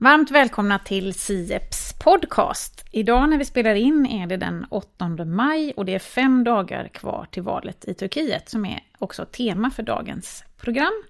[0.00, 2.84] Varmt välkomna till Sieps podcast.
[2.90, 6.88] Idag när vi spelar in är det den 8 maj och det är fem dagar
[6.88, 11.02] kvar till valet i Turkiet som är också tema för dagens program.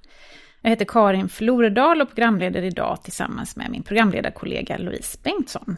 [0.60, 5.76] Jag heter Karin Floredal och programleder idag tillsammans med min programledarkollega Louise Bengtsson.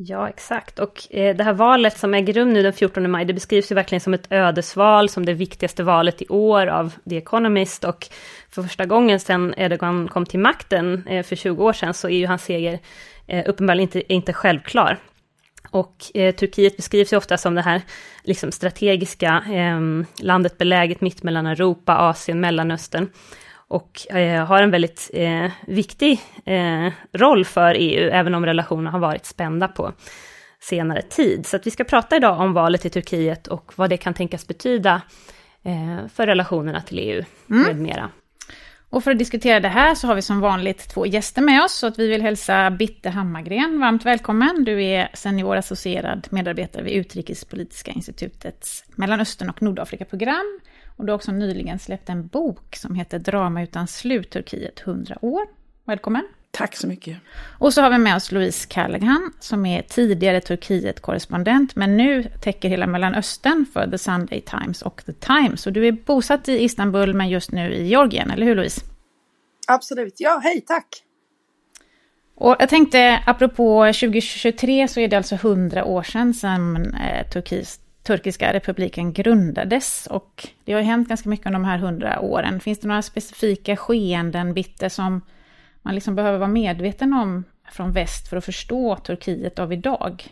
[0.00, 0.78] Ja, exakt.
[0.78, 3.74] Och eh, det här valet som äger rum nu den 14 maj, det beskrivs ju
[3.74, 7.84] verkligen som ett ödesval, som det viktigaste valet i år av The Economist.
[7.84, 8.06] Och
[8.50, 12.18] för första gången sedan Erdogan kom till makten eh, för 20 år sedan, så är
[12.18, 12.78] ju hans seger
[13.26, 14.98] eh, uppenbarligen inte, inte självklar.
[15.70, 17.82] Och eh, Turkiet beskrivs ju ofta som det här
[18.24, 19.80] liksom strategiska eh,
[20.24, 23.08] landet beläget mitt mellan Europa, Asien, Mellanöstern
[23.68, 28.98] och eh, har en väldigt eh, viktig eh, roll för EU, även om relationerna har
[28.98, 29.92] varit spända på
[30.60, 31.46] senare tid.
[31.46, 35.02] Så vi ska prata idag om valet i Turkiet och vad det kan tänkas betyda
[35.62, 37.62] eh, för relationerna till EU mm.
[37.62, 38.10] med mera.
[38.90, 41.72] Och för att diskutera det här så har vi som vanligt två gäster med oss,
[41.72, 44.64] så att vi vill hälsa Bitte Hammargren varmt välkommen.
[44.64, 50.60] Du är senior associerad medarbetare vid Utrikespolitiska institutets Mellanöstern och Nordafrika-program.
[50.98, 55.16] Och du har också nyligen släppt en bok som heter Drama utan slut, Turkiet 100
[55.20, 55.42] år.
[55.84, 56.28] Välkommen!
[56.50, 57.16] Tack så mycket!
[57.58, 62.68] Och så har vi med oss Louise Callaghan, som är tidigare Turkiet-korrespondent, men nu täcker
[62.68, 65.66] hela Mellanöstern för The Sunday Times och The Times.
[65.66, 68.80] Och du är bosatt i Istanbul, men just nu i Georgien, eller hur Louise?
[69.66, 70.86] Absolut, ja, hej, tack!
[72.34, 77.80] Och jag tänkte, apropå 2023, så är det alltså 100 år sedan som eh, Turkiet
[78.02, 80.06] turkiska republiken grundades.
[80.10, 82.60] Och det har hänt ganska mycket under de här hundra åren.
[82.60, 85.20] Finns det några specifika skeenden, Bitte, som
[85.82, 90.24] man liksom behöver vara medveten om från väst för att förstå Turkiet av idag?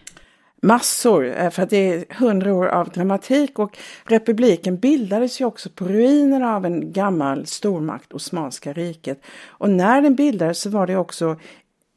[0.62, 5.70] Massor, eh, för att det är hundra år av dramatik och republiken bildades ju också
[5.70, 9.22] på ruinerna av en gammal stormakt, Osmanska riket.
[9.46, 11.36] Och när den bildades så var det också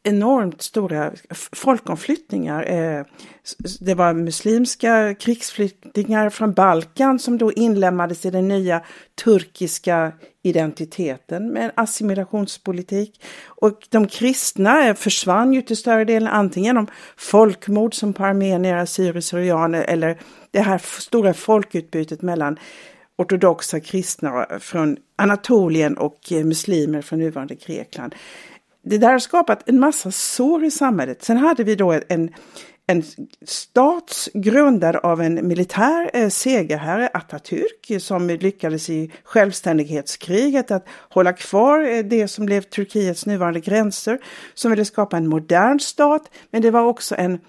[0.04, 1.12] enormt stora
[1.52, 2.64] folkomflyttningar.
[2.64, 3.06] Eh,
[3.80, 8.84] det var muslimska krigsflyktingar från Balkan som då inlemmades i den nya
[9.24, 10.12] turkiska
[10.44, 13.24] identiteten med assimilationspolitik.
[13.46, 16.88] Och de kristna eh, försvann ju till större delen antingen genom
[17.18, 20.20] folkmord som på armenier, assyrier-syrianer eller
[20.52, 22.60] det här stora folkutbytet mellan
[23.18, 28.16] ortodoxa kristna eh, från Anatolien och muslimer från nuvarande Grekland
[28.84, 31.24] det där har skapat en massa sår i samhället.
[31.24, 32.30] Sen hade vi då en,
[32.88, 33.04] en
[33.46, 41.80] stat grundad av en militär eh, segerherre, Atatürk, som lyckades i självständighetskriget att hålla kvar
[41.80, 44.20] eh, det som blev Turkiets nuvarande gränser,
[44.54, 47.40] som ville skapa en modern stat, men det var också en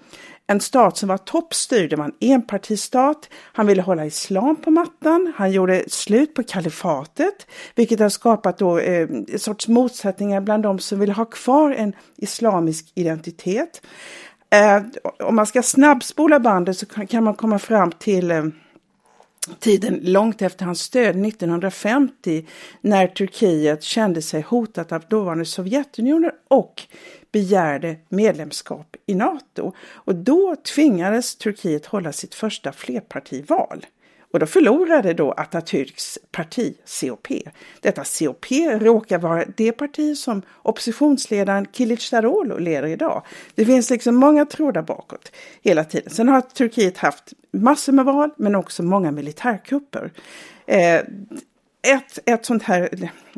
[0.51, 3.29] en stat som var toppstyrd, det var en enpartistat.
[3.53, 5.33] Han ville hålla islam på mattan.
[5.35, 10.79] Han gjorde slut på kalifatet, vilket har skapat då eh, en sorts motsättningar bland de
[10.79, 13.81] som vill ha kvar en islamisk identitet.
[14.49, 14.81] Eh,
[15.19, 18.43] om man ska snabbspola bandet så kan, kan man komma fram till eh,
[19.59, 22.45] tiden långt efter hans död 1950
[22.81, 26.81] när Turkiet kände sig hotat av dåvarande Sovjetunionen och
[27.31, 29.73] begärde medlemskap i Nato.
[29.79, 33.85] Och då tvingades Turkiet hålla sitt första flerpartival.
[34.33, 37.27] Och då förlorade då Atatürks parti COP.
[37.79, 38.45] Detta COP
[38.79, 43.23] råkar vara det parti som oppositionsledaren Kılıçdaroğlu leder idag.
[43.55, 45.31] Det finns liksom många trådar bakåt
[45.61, 46.09] hela tiden.
[46.09, 50.11] Sen har Turkiet haft massor med val men också många militärkupper.
[50.65, 51.01] Eh,
[51.81, 52.89] ett, ett sånt här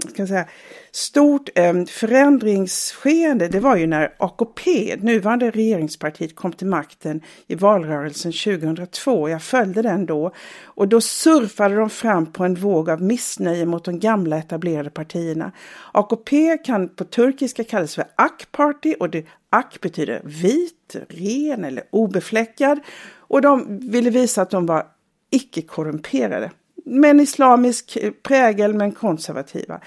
[0.09, 0.45] ska jag säga,
[0.91, 8.31] stort eh, förändringsskeende det var ju när AKP, nuvarande regeringspartiet, kom till makten i valrörelsen
[8.31, 9.29] 2002.
[9.29, 10.31] Jag följde den då
[10.63, 15.51] och då surfade de fram på en våg av missnöje mot de gamla etablerade partierna.
[15.91, 22.79] AKP kan på turkiska kallas för AK-party och det AK betyder vit, ren eller obefläckad
[23.17, 24.85] och de ville visa att de var
[25.31, 26.51] icke korrumperade
[26.85, 29.79] med en islamisk prägel men konservativa.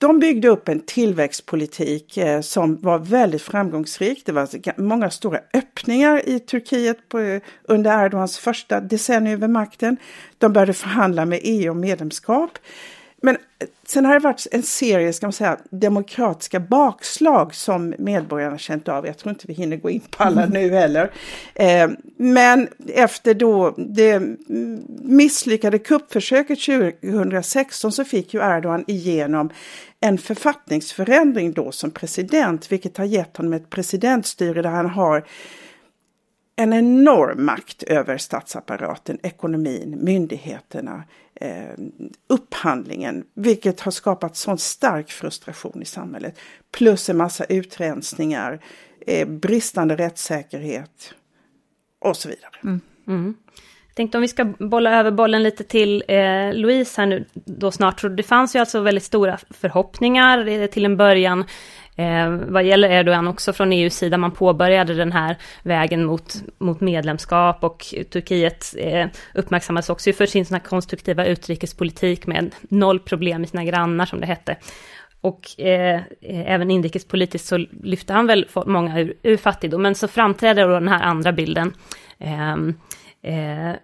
[0.00, 4.22] De byggde upp en tillväxtpolitik eh, som var väldigt framgångsrik.
[4.26, 9.96] Det var många stora öppningar i Turkiet på, eh, under Erdogans första decennium vid makten.
[10.38, 12.58] De började förhandla med EU om medlemskap.
[13.22, 13.36] Men
[13.86, 19.06] sen har det varit en serie, ska man säga, demokratiska bakslag som medborgarna känt av.
[19.06, 21.10] Jag tror inte vi hinner gå in på alla nu heller.
[21.54, 24.22] Eh, men efter då det
[25.02, 26.58] misslyckade kuppförsöket
[27.00, 29.50] 2016 så fick ju Erdogan igenom
[30.00, 35.24] en författningsförändring då som president, vilket har gett honom ett presidentstyre där han har
[36.58, 41.68] en enorm makt över statsapparaten, ekonomin, myndigheterna, eh,
[42.28, 46.38] upphandlingen, vilket har skapat sån stark frustration i samhället.
[46.72, 48.60] Plus en massa utrensningar,
[49.06, 51.14] eh, bristande rättssäkerhet
[51.98, 52.50] och så vidare.
[52.62, 52.80] Mm.
[53.06, 53.34] Mm.
[53.88, 57.70] Jag tänkte om vi ska bolla över bollen lite till eh, Louise här nu då
[57.70, 58.00] snart.
[58.00, 61.44] Så det fanns ju alltså väldigt stora förhoppningar eh, till en början
[61.98, 66.80] Eh, vad gäller Erdogan också från EUs sida, man påbörjade den här vägen mot, mot
[66.80, 73.50] medlemskap och Turkiet eh, uppmärksammades också för sin sån konstruktiva utrikespolitik med noll problem med
[73.50, 74.56] sina grannar som det hette.
[75.20, 80.68] Och eh, även inrikespolitiskt så lyfte han väl många ur, ur fattigdom, men så framträder
[80.68, 81.72] då den här andra bilden.
[82.18, 82.56] Eh,
[83.22, 83.74] eh,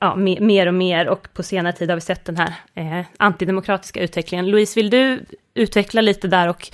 [0.00, 4.00] ja, mer och mer och på senare tid har vi sett den här eh, antidemokratiska
[4.00, 4.50] utvecklingen.
[4.50, 5.24] Louise, vill du
[5.54, 6.70] utveckla lite där och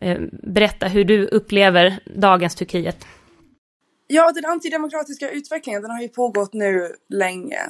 [0.00, 3.06] Eh, berätta hur du upplever dagens Turkiet.
[4.06, 7.60] Ja, den antidemokratiska utvecklingen den har ju pågått nu länge.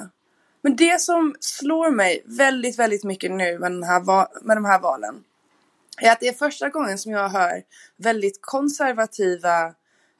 [0.61, 4.79] Men det som slår mig väldigt, väldigt mycket nu med, den här med de här
[4.79, 5.23] valen
[6.01, 7.63] är att det är första gången som jag hör
[7.97, 9.65] väldigt konservativa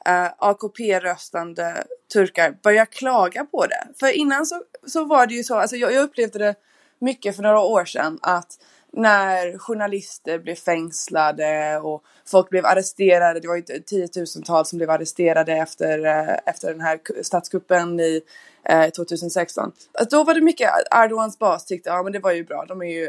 [0.06, 3.88] eh, AKP-röstande turkar börja klaga på det.
[4.00, 6.54] För innan så, så var det ju så, alltså jag, jag upplevde det
[6.98, 8.58] mycket för några år sedan att
[8.92, 13.40] när journalister blev fängslade och folk blev arresterade.
[13.40, 18.20] Det var ju tiotusentals som blev arresterade efter, eh, efter den här statskuppen i
[18.64, 19.72] eh, 2016.
[19.98, 22.82] Alltså då var det mycket Erdogans bas tyckte, ja men det var ju bra, de,
[22.82, 23.08] är ju,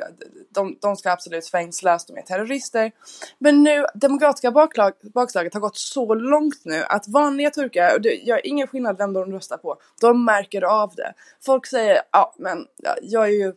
[0.50, 2.92] de, de ska absolut fängslas, de är terrorister.
[3.40, 8.14] Men nu, demokratiska baklag, bakslaget har gått så långt nu att vanliga turkar, och det
[8.14, 11.14] gör ingen skillnad vem de röstar på, de märker av det.
[11.46, 12.66] Folk säger, ja men
[13.02, 13.54] jag är ju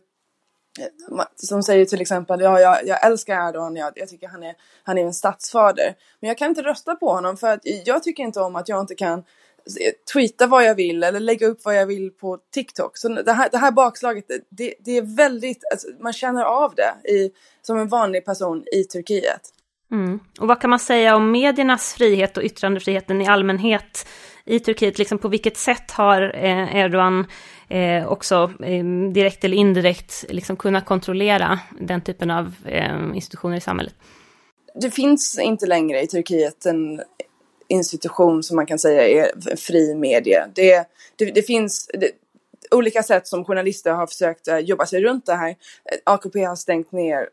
[1.35, 4.97] som säger till exempel, ja, jag, jag älskar Erdogan, jag, jag tycker han är, han
[4.97, 5.95] är en statsfader.
[6.19, 8.81] Men jag kan inte rösta på honom för att jag tycker inte om att jag
[8.81, 9.23] inte kan
[10.13, 12.97] tweeta vad jag vill eller lägga upp vad jag vill på TikTok.
[12.97, 17.09] Så det här, det här bakslaget, det, det är väldigt, alltså, man känner av det
[17.11, 17.31] i,
[17.61, 19.53] som en vanlig person i Turkiet.
[19.91, 20.19] Mm.
[20.39, 24.07] Och vad kan man säga om mediernas frihet och yttrandefriheten i allmänhet
[24.45, 24.97] i Turkiet?
[24.97, 27.25] Liksom på vilket sätt har eh, Erdogan
[27.69, 33.61] eh, också eh, direkt eller indirekt liksom kunnat kontrollera den typen av eh, institutioner i
[33.61, 33.95] samhället?
[34.81, 37.01] Det finns inte längre i Turkiet en
[37.67, 40.47] institution som man kan säga är fri media.
[40.55, 42.11] Det, det, det finns det,
[42.71, 45.49] olika sätt som journalister har försökt eh, jobba sig runt det här.
[45.49, 47.29] Eh, AKP har stängt ner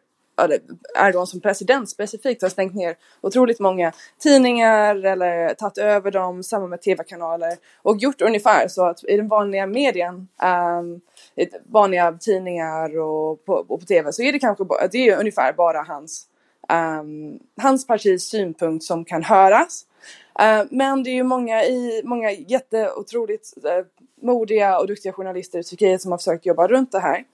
[0.99, 6.67] Erdogan som president specifikt har stängt ner otroligt många tidningar eller tagit över dem, samma
[6.67, 7.53] med tv-kanaler
[7.83, 10.29] och gjort ungefär så att i den vanliga medien,
[10.79, 11.01] um,
[11.65, 15.83] vanliga tidningar och på, och på tv så är det kanske det är ungefär bara
[15.83, 16.27] hans,
[17.01, 19.87] um, hans partis synpunkt som kan höras.
[20.43, 23.87] Uh, men det är ju många, i, många jätteotroligt uh,
[24.23, 27.25] modiga och duktiga journalister i Turkiet som har försökt jobba runt det här.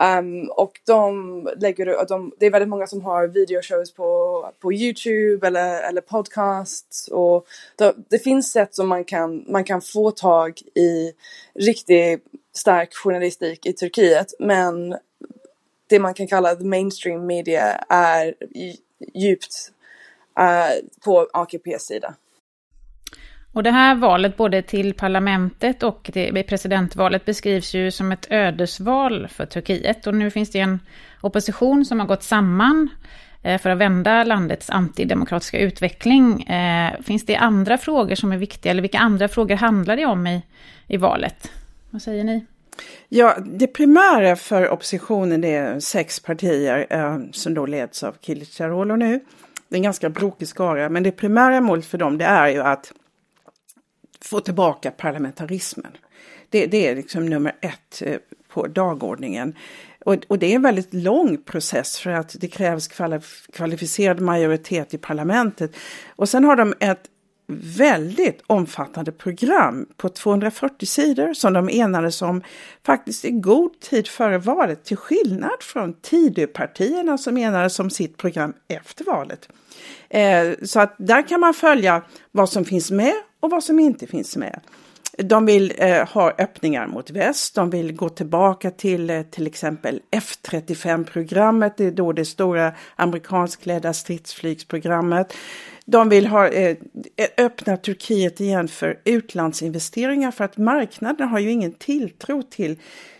[0.00, 5.46] Um, och de lägger, de, det är väldigt många som har videoshows på, på Youtube
[5.46, 7.46] eller, eller podcasts och
[7.76, 11.12] det, det finns sätt som man kan, man kan få tag i
[11.54, 14.96] riktigt stark journalistik i Turkiet men
[15.86, 18.34] det man kan kalla the mainstream media är
[19.14, 19.72] djupt
[20.40, 22.14] uh, på AKPs sida.
[23.58, 26.10] Och det här valet, både till parlamentet och
[26.46, 30.06] presidentvalet, beskrivs ju som ett ödesval för Turkiet.
[30.06, 30.80] Och nu finns det en
[31.20, 32.88] opposition som har gått samman
[33.42, 36.42] eh, för att vända landets antidemokratiska utveckling.
[36.42, 40.26] Eh, finns det andra frågor som är viktiga, eller vilka andra frågor handlar det om
[40.26, 40.42] i,
[40.86, 41.50] i valet?
[41.90, 42.46] Vad säger ni?
[43.08, 49.20] Ja, det primära för oppositionen är sex partier eh, som då leds av Kilicdaroglu nu.
[49.68, 52.62] Det är en ganska brokig skara, men det primära målet för dem det är ju
[52.62, 52.92] att
[54.20, 55.92] få tillbaka parlamentarismen.
[56.50, 58.16] Det, det är liksom nummer ett eh,
[58.48, 59.54] på dagordningen.
[60.04, 62.88] Och, och, det är en väldigt lång process för att det krävs
[63.52, 65.76] kvalificerad majoritet i parlamentet.
[66.16, 67.02] Och sen har de ett
[67.76, 72.42] väldigt omfattande program på 240 sidor som de enades om
[72.86, 78.54] faktiskt i god tid före valet till skillnad från Tidöpartierna som enades om sitt program
[78.68, 79.48] efter valet.
[80.08, 84.06] Eh, så att där kan man följa vad som finns med och vad som inte
[84.06, 84.60] finns med.
[85.18, 90.00] De vill eh, ha öppningar mot väst, de vill gå tillbaka till eh, till exempel
[90.10, 95.34] F35-programmet, det är då det stora amerikanskledda stridsflygsprogrammet.
[95.84, 96.76] De vill ha, eh,
[97.16, 102.78] eh, öppna Turkiet igen för utlandsinvesteringar för att marknaden har ju ingen tilltro till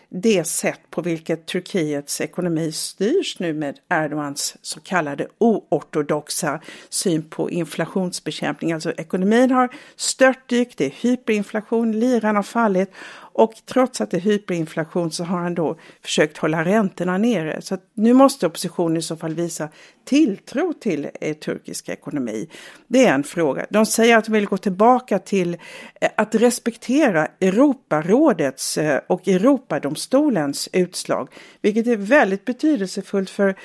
[0.09, 7.49] det sätt på vilket Turkiets ekonomi styrs nu med Erdogans så kallade oortodoxa syn på
[7.49, 8.71] inflationsbekämpning.
[8.71, 12.91] Alltså ekonomin har störtdykt, det är hyperinflation, liran har fallit
[13.39, 17.61] och trots att det är hyperinflation så har han då försökt hålla räntorna nere.
[17.61, 19.69] Så nu måste oppositionen i så fall visa
[20.05, 22.49] tilltro till eh, turkisk ekonomi.
[22.87, 23.65] Det är en fråga.
[23.69, 25.57] De säger att de vill gå tillbaka till
[26.01, 31.29] eh, att respektera Europarådets eh, och Europadomstolens utslag,
[31.61, 33.55] vilket är väldigt betydelsefullt för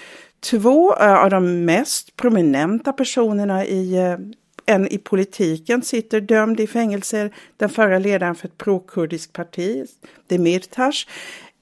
[0.40, 4.16] två eh, av de mest prominenta personerna i eh,
[4.66, 9.86] en i politiken sitter dömd i fängelse, den förra ledaren för ett prokurdiskt parti,
[10.26, 11.06] Demirtas.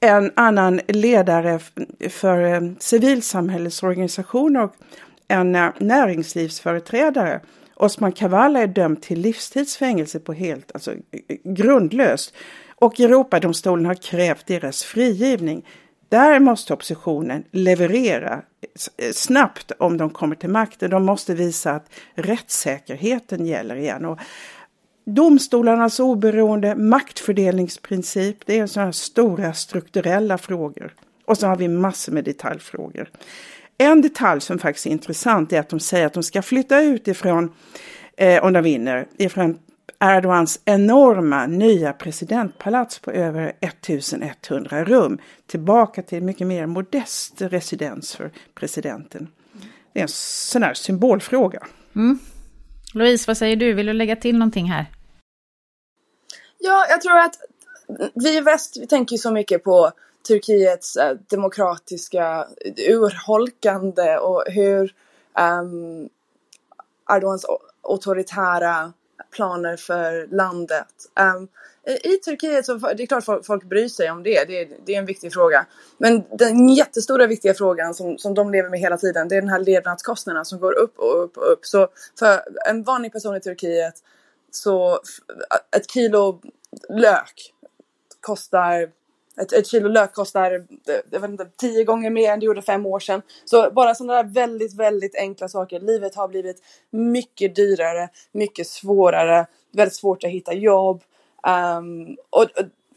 [0.00, 1.60] En annan ledare
[2.10, 4.74] för eh, civilsamhällesorganisationer och
[5.28, 7.40] en eh, näringslivsföreträdare.
[7.74, 10.98] Osman Kavala är dömd till livstidsfängelse på helt, alltså eh,
[11.44, 12.34] grundlöst.
[12.76, 15.64] Och Europadomstolen har krävt deras frigivning.
[16.12, 18.42] Där måste oppositionen leverera
[18.96, 20.90] eh, snabbt om de kommer till makten.
[20.90, 24.04] De måste visa att rättssäkerheten gäller igen.
[24.04, 24.18] Och
[25.04, 30.94] domstolarnas oberoende, maktfördelningsprincip, det är sådana stora strukturella frågor.
[31.24, 33.10] Och så har vi massor med detaljfrågor.
[33.78, 37.08] En detalj som faktiskt är intressant är att de säger att de ska flytta ut
[37.08, 37.52] ifrån,
[38.16, 39.58] eh, om de vinner, ifrån
[40.00, 48.30] Erdogans enorma nya presidentpalats på över 1100 rum tillbaka till mycket mer modest residens för
[48.54, 49.28] presidenten.
[49.92, 51.66] Det är en sån här symbolfråga.
[51.96, 52.18] Mm.
[52.94, 53.72] Louise, vad säger du?
[53.72, 54.86] Vill du lägga till någonting här?
[56.58, 57.34] Ja, jag tror att
[58.14, 59.92] vi i väst, vi tänker så mycket på
[60.28, 62.46] Turkiets äh, demokratiska
[62.88, 64.94] urholkande och hur
[65.38, 66.08] um,
[67.10, 67.46] Erdogans
[67.82, 68.92] auktoritära
[69.32, 70.86] planer för landet.
[71.20, 71.48] Um,
[71.86, 74.44] i Turkiet så det är klart folk, folk bryr sig om det.
[74.44, 74.68] det.
[74.86, 74.94] det.
[74.94, 75.66] är en viktig fråga.
[75.98, 79.50] Men den jättestora viktiga frågan som, som de lever med hela tiden det är den
[79.50, 81.66] här levnadskostnaderna som går upp och upp och upp.
[81.66, 83.94] Så för en vanlig person i Turkiet
[84.50, 85.00] så
[85.76, 86.40] ett kilo
[86.88, 87.52] lök
[88.20, 88.90] kostar
[89.40, 92.62] ett, ett kilo lök kostar eh, jag vet inte, tio gånger mer än det gjorde
[92.62, 93.22] fem år sedan.
[93.44, 95.80] Så bara sådana där väldigt, väldigt enkla saker.
[95.80, 101.02] Livet har blivit mycket dyrare, mycket svårare, väldigt svårt att hitta jobb.
[101.78, 102.48] Um, och, och,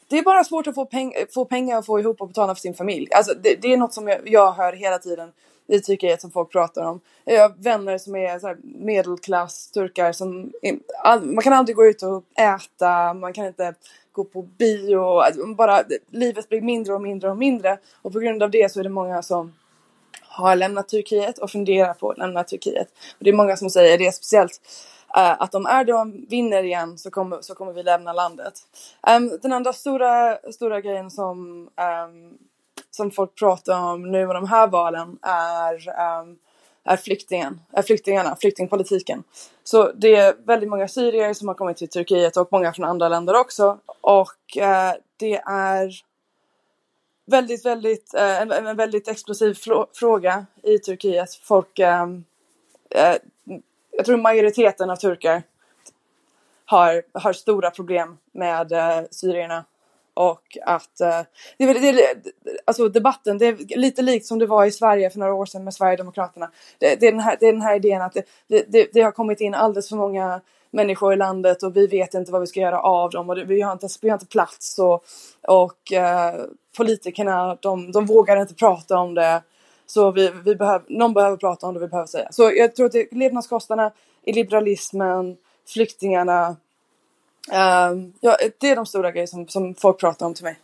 [0.07, 2.61] det är bara svårt att få, peng få pengar och få ihop och betala för
[2.61, 3.07] sin familj.
[3.11, 5.31] Alltså det, det är något som jag, jag hör hela tiden
[5.67, 6.99] i Turkiet som folk pratar om.
[7.23, 10.51] Jag har vänner som är så medelklass turkar som
[11.03, 13.73] all, man kan aldrig gå ut och äta, man kan inte
[14.11, 18.43] gå på bio, alltså, bara livet blir mindre och mindre och mindre och på grund
[18.43, 19.53] av det så är det många som
[20.21, 22.87] har lämnat Turkiet och funderar på att lämna Turkiet.
[23.17, 24.61] Och det är många som säger det, speciellt
[25.17, 28.53] uh, att om Erdogan vinner igen så kommer, så kommer vi lämna landet.
[29.15, 31.69] Um, den andra stora, stora grejen som,
[32.07, 32.37] um,
[32.95, 35.73] som folk pratar om nu med de här valen är
[36.21, 36.37] um,
[36.85, 39.23] är, flyktingen, är flyktingarna, flyktingpolitiken.
[39.63, 43.09] Så det är väldigt många syrier som har kommit till Turkiet och många från andra
[43.09, 43.79] länder också.
[44.01, 45.91] Och eh, det är
[47.25, 49.57] väldigt, väldigt, eh, en, en, väldigt explosiv
[49.93, 51.35] fråga i Turkiet.
[51.35, 52.23] Folk, ehm,
[52.89, 53.15] eh,
[53.91, 55.43] jag tror majoriteten av turkar
[56.65, 58.73] har, har stora problem med
[59.11, 59.65] syrierna
[60.15, 61.21] och att eh,
[61.57, 62.15] det, det,
[62.65, 65.63] alltså debatten, det är lite likt som det var i Sverige för några år sedan
[65.63, 66.51] med Sverigedemokraterna.
[66.79, 68.13] Det, det, är, den här, det är den här idén att
[68.47, 70.41] det, det, det, har kommit in alldeles för många
[70.71, 73.61] människor i landet och vi vet inte vad vi ska göra av dem och vi
[73.61, 75.03] har inte, vi har inte plats och,
[75.47, 76.35] och eh,
[76.77, 79.41] politikerna de, de vågar inte prata om det.
[79.85, 82.27] Så vi, vi behöv, någon behöver prata om det, vi behöver säga.
[82.31, 83.91] Så jag tror att det är levnadskostnaderna,
[84.23, 86.55] i liberalismen, flyktingarna,
[87.51, 90.59] Uh, ja, det är de stora grejer som, som folk pratar om till mig.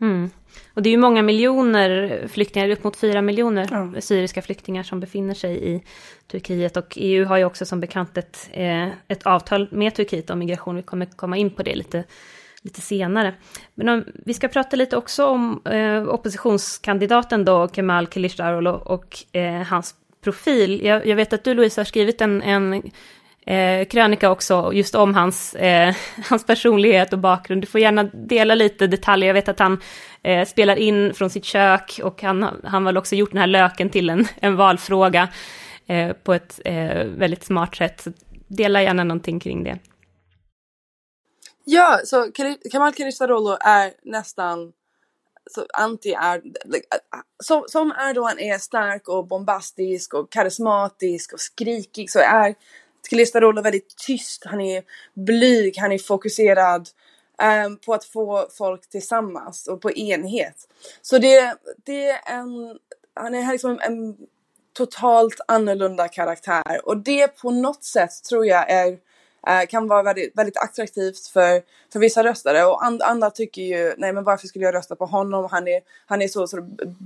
[0.00, 0.30] Mm.
[0.74, 4.00] Och det är ju många miljoner flyktingar, upp mot fyra miljoner ja.
[4.00, 5.82] syriska flyktingar som befinner sig i
[6.30, 6.76] Turkiet.
[6.76, 10.76] Och EU har ju också som bekant ett, eh, ett avtal med Turkiet om migration.
[10.76, 12.04] Vi kommer komma in på det lite,
[12.62, 13.34] lite senare.
[13.74, 19.62] Men om, vi ska prata lite också om eh, oppositionskandidaten då, Kemal Kılıçdaroğlu och eh,
[19.62, 20.84] hans profil.
[20.84, 22.82] Jag, jag, vet att du Louise har skrivit en, en
[23.46, 25.94] eh, krönika också just om hans, eh,
[26.28, 27.62] hans personlighet och bakgrund.
[27.62, 29.26] Du får gärna dela lite detaljer.
[29.26, 29.80] Jag vet att han
[30.22, 33.90] eh, spelar in från sitt kök och han har väl också gjort den här löken
[33.90, 35.28] till en, en valfråga
[35.86, 38.00] eh, på ett eh, väldigt smart sätt.
[38.00, 38.12] Så
[38.48, 39.78] dela gärna någonting kring det.
[41.64, 42.32] Ja, så
[42.72, 44.72] Kamal Kılıçdaroğlu är nästan
[45.50, 46.42] så anti är
[47.44, 52.54] som, som Erdogan är stark och bombastisk och karismatisk och skrikig så är
[53.12, 54.82] Kılıçdaroğlu är väldigt tyst, han är
[55.14, 56.88] blyg, han är fokuserad
[57.66, 60.68] um, på att få folk tillsammans och på enhet.
[61.02, 62.78] Så det, det är en,
[63.14, 64.16] han är liksom en, en
[64.72, 68.98] totalt annorlunda karaktär och det på något sätt tror jag är
[69.46, 73.94] eh, kan vara väldigt, väldigt attraktivt för, för vissa röstare och and, andra tycker ju
[73.96, 75.48] nej men varför skulle jag rösta på honom?
[75.50, 76.56] Han är, han är så, så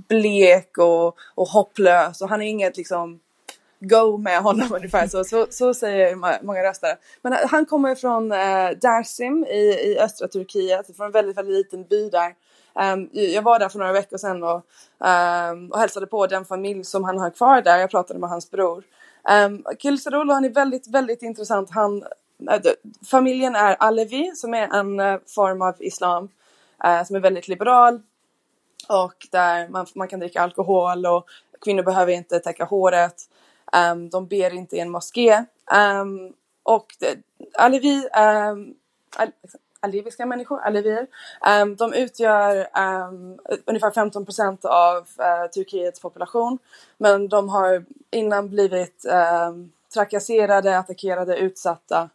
[0.07, 3.19] blek och, och hopplös och han är inget liksom
[3.79, 6.15] go med honom ungefär så, så, så säger
[6.45, 6.97] många röstare.
[7.21, 11.57] Men eh, han kommer från eh, Dersim i, i östra Turkiet, från en väldigt, väldigt
[11.57, 12.35] liten by där.
[12.93, 14.65] Um, jag var där för några veckor sedan och,
[14.99, 17.77] um, och hälsade på den familj som han har kvar där.
[17.77, 18.83] Jag pratade med hans bror.
[19.29, 21.69] Ehm, um, Kilsarolo, han är väldigt, väldigt intressant.
[21.69, 22.03] Han,
[22.51, 22.61] äh,
[23.11, 26.29] familjen är Alevi som är en uh, form av islam
[26.85, 28.01] uh, som är väldigt liberal
[28.89, 31.25] och där man, man kan dricka alkohol och
[31.61, 33.15] kvinnor behöver inte täcka håret.
[33.77, 35.45] Um, de ber inte i en moské.
[36.01, 37.17] Um, och eh, det,
[37.53, 38.73] Alevi, um, ehm,
[39.15, 39.31] al,
[39.79, 41.07] aleviska människor, alevier,
[41.61, 46.59] um, de utgör um, ungefär 15 procent av uh, Turkiets population.
[46.97, 49.05] Men de har innan blivit
[49.49, 52.09] um, trakasserade, attackerade, utsatta.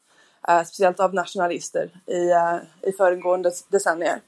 [0.50, 4.20] Uh, speciellt av nationalister i, uh, i föregående decennier.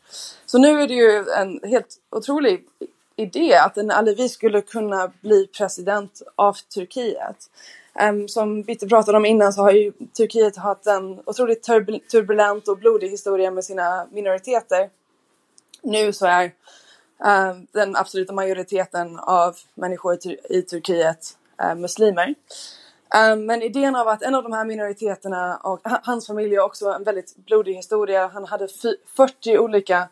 [0.46, 2.66] Så nu är det ju en helt otrolig
[3.16, 7.50] idé att en Alevi skulle kunna bli president av Turkiet.
[8.02, 11.62] Um, som Bitte pratade om innan så har ju Turkiet haft en otroligt
[12.10, 14.90] turbulent och blodig historia med sina minoriteter.
[15.82, 20.18] Nu så är uh, den absoluta majoriteten av människor
[20.50, 22.34] i, Turkiet uh, muslimer.
[23.32, 26.86] Um, men idén av att en av de här minoriteterna och hans familj har också
[26.86, 28.26] en väldigt blodig historia.
[28.26, 28.68] Han hade
[29.16, 30.08] 40 olika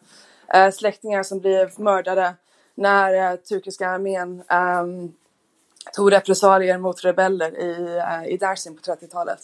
[0.56, 2.34] uh, släktingar som blev mördade
[2.74, 4.42] när eh, turkiska armén
[4.82, 5.14] um,
[5.92, 9.38] tog repressalier mot rebeller i, uh, i Dersim på 30-talet.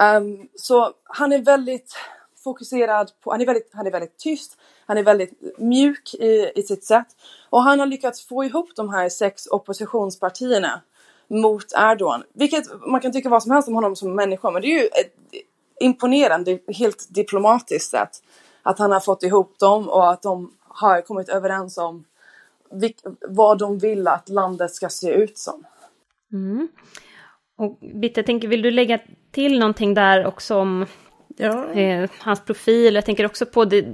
[0.00, 1.96] Um, ehm, så han är väldigt
[2.44, 6.62] fokuserad på, han är väldigt, han är väldigt tyst, han är väldigt mjuk i, i
[6.62, 7.06] sitt sätt
[7.50, 10.80] och han har lyckats få ihop de här sex oppositionspartierna
[11.28, 14.68] mot Erdogan, vilket man kan tycka vad som helst om honom som människa, men det
[14.68, 15.14] är ju ett
[15.80, 18.22] imponerande, helt diplomatiskt sätt
[18.62, 22.04] att han har fått ihop dem och att de har kommit överens om
[23.28, 25.64] vad de vill att landet ska se ut som.
[26.32, 26.68] Mm.
[27.58, 28.98] Och Bitte, jag tänker, vill du lägga
[29.30, 30.86] till någonting där också om
[31.36, 31.72] ja.
[31.72, 32.94] eh, hans profil?
[32.94, 33.86] Jag tänker också på det,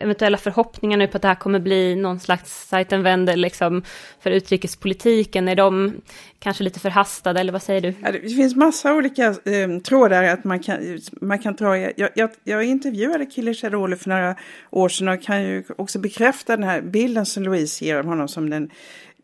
[0.00, 3.82] eventuella förhoppningar nu på att det här kommer bli någon slags Seitenwende liksom,
[4.20, 5.48] för utrikespolitiken.
[5.48, 5.92] Är de
[6.38, 7.94] kanske lite förhastade, eller vad säger du?
[8.02, 11.78] Ja, det finns massa olika eh, trådar att man kan, man kan dra.
[11.78, 14.36] Jag, jag, jag intervjuade Kille Charoli för några
[14.70, 18.28] år sedan och kan ju också bekräfta den här bilden som Louise ger av honom
[18.28, 18.70] som den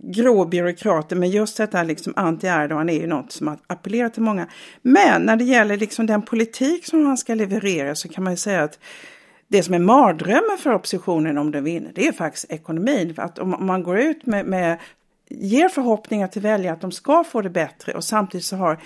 [0.02, 4.46] grå byråkrater, men just detta liksom anti-Erdogan är ju något som har appellerat till många.
[4.82, 8.36] Men när det gäller liksom den politik som han ska leverera så kan man ju
[8.36, 8.78] säga att
[9.48, 13.14] det som är mardrömmen för oppositionen om den vinner, det är faktiskt ekonomin.
[13.14, 14.78] För att om man går ut med, med
[15.28, 18.78] ger förhoppningar till väljare att de ska få det bättre och samtidigt så har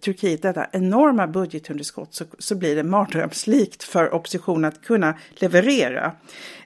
[0.00, 6.12] Turkiet detta enorma budgetunderskott så, så blir det mardrömslikt för oppositionen att kunna leverera.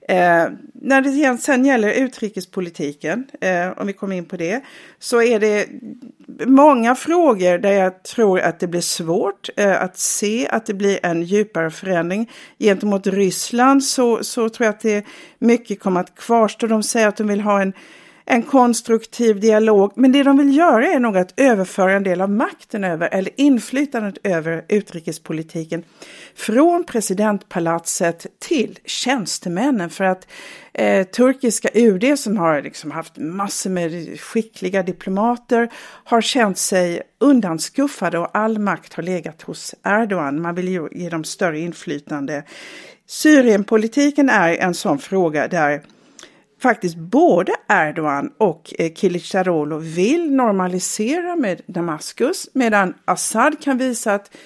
[0.09, 4.65] Eh, när det sen gäller utrikespolitiken, eh, om vi kommer in på det,
[4.99, 5.69] så är det
[6.47, 10.99] många frågor där jag tror att det blir svårt eh, att se att det blir
[11.03, 12.31] en djupare förändring.
[12.59, 15.07] Gentemot Ryssland så, så tror jag att det
[15.39, 16.67] mycket kommer att kvarstå.
[16.67, 17.73] De säger att de vill ha en
[18.29, 19.93] en konstruktiv dialog.
[19.95, 23.33] Men det de vill göra är nog att överföra en del av makten över, eller
[23.37, 25.85] inflytandet över utrikespolitiken
[26.35, 29.91] från presidentpalatset till tjänstemännen.
[29.91, 30.29] För att
[30.75, 35.73] eh, turkiska UD som har liksom haft massor med skickliga diplomater
[36.05, 40.43] har känt sig undanskuffade och all makt har legat hos Erdogan.
[40.43, 42.43] Man vill ju ge dem större inflytande.
[43.09, 45.83] Syrienpolitiken är en sån fråga där
[46.59, 54.37] faktiskt både Erdogan och eh, Kilicdaroglu vill normalisera med Damaskus medan Assad kan visa att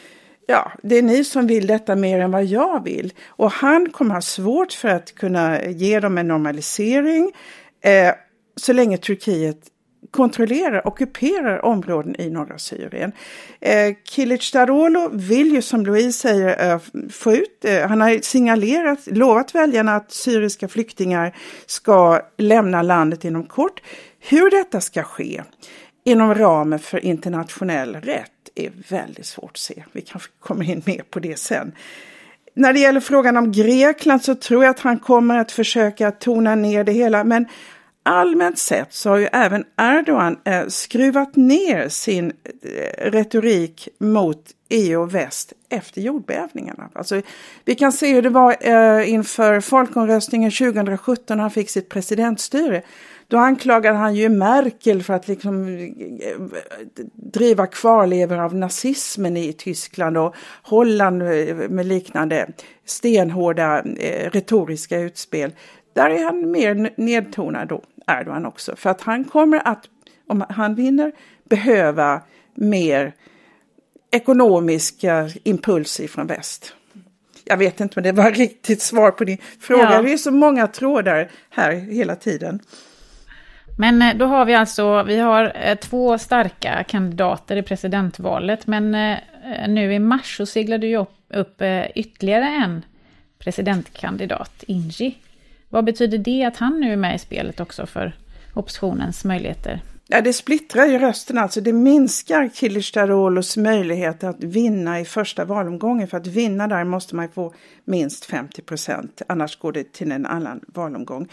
[0.46, 3.12] ja, det är ni som vill detta mer än vad jag vill.
[3.26, 7.32] Och han kommer ha svårt för att kunna ge dem en normalisering
[7.80, 8.14] eh,
[8.56, 9.60] så länge Turkiet
[10.10, 13.12] kontrollerar, ockuperar områden i norra Syrien.
[13.60, 18.98] Eh, Kilic Darolo vill ju som Louise säger eh, få ut, eh, han har signalerat,
[19.06, 21.36] lovat väljarna att syriska flyktingar
[21.66, 23.82] ska lämna landet inom kort.
[24.18, 25.42] Hur detta ska ske
[26.04, 29.84] inom ramen för internationell rätt är väldigt svårt att se.
[29.92, 31.72] Vi kanske kommer in mer på det sen.
[32.54, 36.54] När det gäller frågan om Grekland så tror jag att han kommer att försöka tona
[36.54, 37.46] ner det hela, men
[38.02, 42.32] allmänt sett så har ju även Erdogan eh, skruvat ner sin
[42.62, 46.88] eh, retorik mot EU och väst efter jordbävningarna.
[46.92, 47.22] Alltså,
[47.64, 52.82] vi kan se hur det var eh, inför folkomröstningen 2017 när han fick sitt presidentstyre.
[53.30, 56.36] Då anklagade han ju Merkel för att liksom eh,
[57.14, 62.48] driva kvarlevor av nazismen i Tyskland och Holland eh, med liknande
[62.84, 65.52] stenhårda eh, retoriska utspel.
[66.00, 68.76] Där är han mer nedtonad då, Erdogan också.
[68.76, 69.84] För att han kommer att,
[70.26, 71.12] om han vinner,
[71.48, 72.22] behöva
[72.54, 73.14] mer
[74.10, 76.74] ekonomiska impulser från väst.
[77.44, 79.92] Jag vet inte om det var riktigt svar på din fråga.
[79.92, 80.02] Ja.
[80.02, 82.60] Det är så många trådar här hela tiden.
[83.78, 88.94] Men eh, då har vi alltså, vi har eh, två starka kandidater i presidentvalet, men
[88.94, 89.18] eh,
[89.68, 91.62] nu i mars så seglade ju upp, upp
[91.94, 92.84] ytterligare en
[93.38, 95.16] presidentkandidat, Ingi.
[95.72, 98.16] Vad betyder det att han nu är med i spelet också för
[98.54, 99.82] oppositionens möjligheter?
[100.12, 102.92] Ja, det splittrar ju rösten, alltså det minskar Kilic
[103.56, 106.08] möjligheter att vinna i första valomgången.
[106.08, 107.54] För att vinna där måste man få
[107.84, 111.28] minst 50 procent, annars går det till en annan valomgång.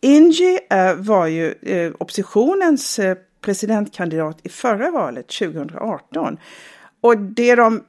[0.00, 6.38] Ingi eh, var ju eh, oppositionens eh, presidentkandidat i förra valet 2018.
[7.00, 7.84] Och det de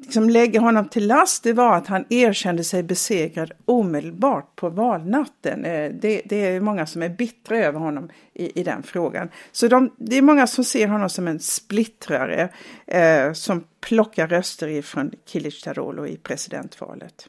[0.00, 5.64] liksom lägger honom till last det var att han erkände sig besegrad omedelbart på valnatten.
[5.64, 9.28] Eh, det, det är många som är bittra över honom i, i den frågan.
[9.52, 12.48] Så de, det är många som ser honom som en splittrare
[12.86, 17.28] eh, som plockar röster ifrån Kilicdaroglu i presidentvalet.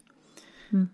[0.71, 0.89] Mm.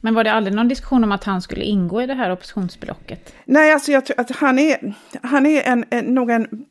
[0.00, 3.34] Men var det aldrig någon diskussion om att han skulle ingå i det här oppositionsblocket?
[3.44, 6.66] Nej, alltså jag tror att han är, han är en, en, nog en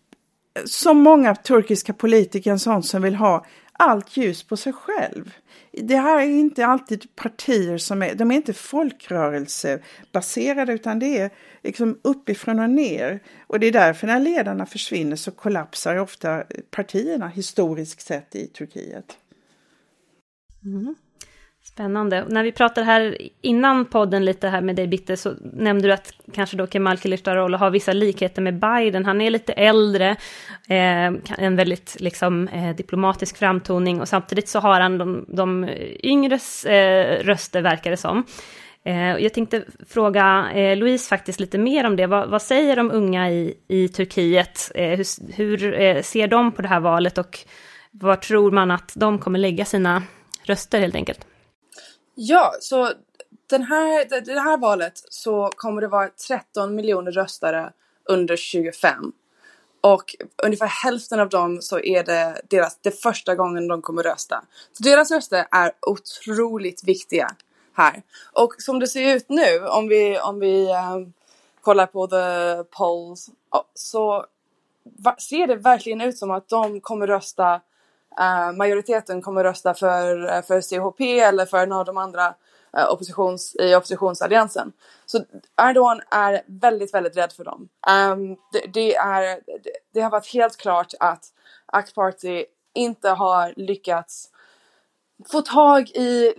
[0.65, 3.45] som många turkiska politiker en sån som vill ha
[3.77, 5.33] allt ljus på sig själv.
[5.71, 11.29] Det här är inte alltid partier som är, de är inte folkrörelsebaserade utan det är
[11.63, 13.23] liksom uppifrån och ner.
[13.47, 19.17] Och det är därför när ledarna försvinner så kollapsar ofta partierna historiskt sett i Turkiet.
[20.65, 20.95] Mm.
[21.67, 22.25] Spännande.
[22.27, 26.13] När vi pratade här innan podden lite här med dig Bitte så nämnde du att
[26.33, 29.05] kanske då Kemal Kılıçdaroğlu har vissa likheter med Biden.
[29.05, 30.09] Han är lite äldre,
[30.67, 35.69] eh, en väldigt liksom, eh, diplomatisk framtoning och samtidigt så har han de, de
[36.03, 38.23] yngres eh, röster verkar det som.
[38.83, 42.07] Eh, jag tänkte fråga eh, Louise faktiskt lite mer om det.
[42.07, 44.71] Vad, vad säger de unga i, i Turkiet?
[44.75, 47.39] Eh, hur, hur eh, ser de på det här valet och
[47.91, 50.03] var tror man att de kommer lägga sina
[50.43, 51.27] röster helt enkelt?
[52.19, 52.93] Ja, så
[53.47, 57.73] den här, det här valet så kommer det vara 13 miljoner röstare
[58.05, 59.11] under 25.
[59.81, 64.43] Och ungefär hälften av dem så är det deras, det första gången de kommer rösta.
[64.73, 67.35] Så deras röster är otroligt viktiga
[67.73, 68.01] här.
[68.33, 71.13] Och som det ser ut nu, om vi, om vi um,
[71.61, 73.29] kollar på the polls,
[73.73, 74.25] så
[75.29, 77.61] ser det verkligen ut som att de kommer rösta
[78.19, 82.33] Eh, majoriteten kommer rösta för, eh, för CHP eller för några av de andra
[82.77, 84.71] eh, oppositions, i oppositionsalliansen.
[85.05, 85.23] Så
[85.61, 87.69] Erdogan är väldigt, väldigt rädd för dem.
[88.11, 91.25] Um, det, det, är, det, det, har varit helt klart att
[91.65, 94.29] AK Party inte har lyckats
[95.31, 96.33] få tag i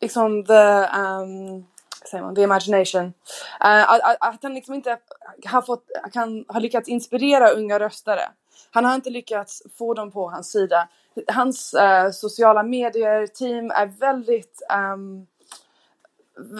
[0.00, 1.66] liksom the, um,
[2.10, 3.04] säger man, the imagination.
[3.04, 3.12] Uh,
[3.60, 4.98] att, att, att han liksom inte
[5.44, 8.28] har, fått, kan, har lyckats inspirera unga röstare.
[8.70, 10.88] Han har inte lyckats få dem på hans sida.
[11.28, 15.26] Hans uh, sociala medier-team är väldigt um,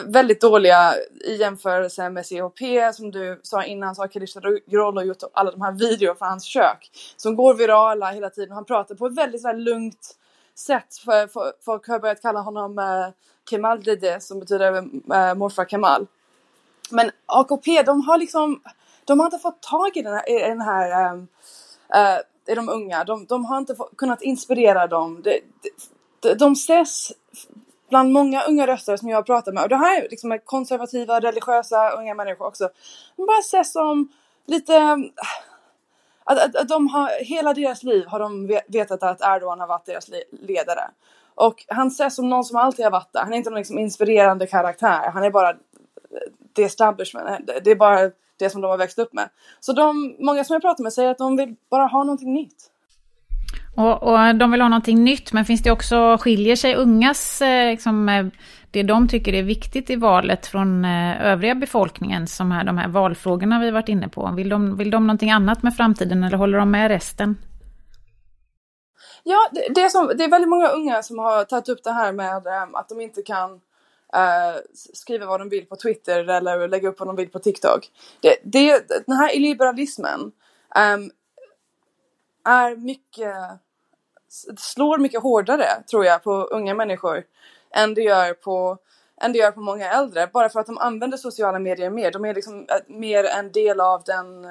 [0.06, 2.62] väldigt dåliga i jämförelse med CHP
[2.94, 6.44] som du sa innan så har Kalisha Grollo gjort alla de här videorna för hans
[6.44, 8.54] kök som går virala hela tiden.
[8.54, 10.16] Han pratar på ett väldigt så här, lugnt
[10.54, 10.96] sätt.
[11.04, 13.08] För, för, folk har börjat kalla honom uh,
[13.50, 16.06] Kemal Dede som betyder uh, morfar Kemal.
[16.90, 18.60] Men AKP de har liksom
[19.04, 21.28] de har inte fått tag i den här, i den här um,
[21.94, 23.04] Eh, uh, är de unga.
[23.04, 25.22] De, de har inte kunnat inspirera dem.
[25.22, 25.40] De,
[26.20, 27.12] de, de ses
[27.88, 31.90] bland många unga röster som jag har pratat med och det här liksom konservativa, religiösa
[31.90, 32.68] unga människor också.
[33.16, 34.08] De bara ses som
[34.46, 34.96] lite eh,
[36.24, 39.86] att, att, att de har, hela deras liv har de vetat att Erdogan har varit
[39.86, 40.90] deras ledare.
[41.34, 43.20] Och han ses som någon som alltid har varit där.
[43.20, 45.10] Han är inte någon liksom inspirerande karaktär.
[45.14, 45.56] Han är bara eh,
[46.56, 47.50] the establishment.
[47.64, 49.28] Det är bara det som de har växt upp med.
[49.60, 52.70] Så de, många som jag pratar med säger att de vill bara ha någonting nytt.
[53.76, 57.70] Och, och de vill ha någonting nytt, men finns det också, skiljer sig ungas, eh,
[57.70, 58.26] liksom, eh,
[58.70, 62.88] det de tycker är viktigt i valet från eh, övriga befolkningen, som här, de här
[62.88, 64.32] valfrågorna vi varit inne på?
[64.36, 67.36] Vill de, vill de någonting annat med framtiden eller håller de med resten?
[69.24, 71.92] Ja, det, det, är som, det är väldigt många unga som har tagit upp det
[71.92, 72.36] här med
[72.74, 73.60] att de inte kan
[74.16, 77.90] uh, skriva vad de vill på Twitter eller lägga upp vad de vill på TikTok.
[78.20, 80.20] Det, det, den här illiberalismen
[80.76, 81.10] um,
[82.44, 83.34] är mycket,
[84.58, 87.24] slår mycket hårdare tror jag på unga människor
[87.70, 88.78] än det gör på
[89.20, 90.30] än det gör på många äldre.
[90.32, 92.10] Bara för att de använder sociala medier mer.
[92.10, 94.50] De är liksom mer en del av den uh,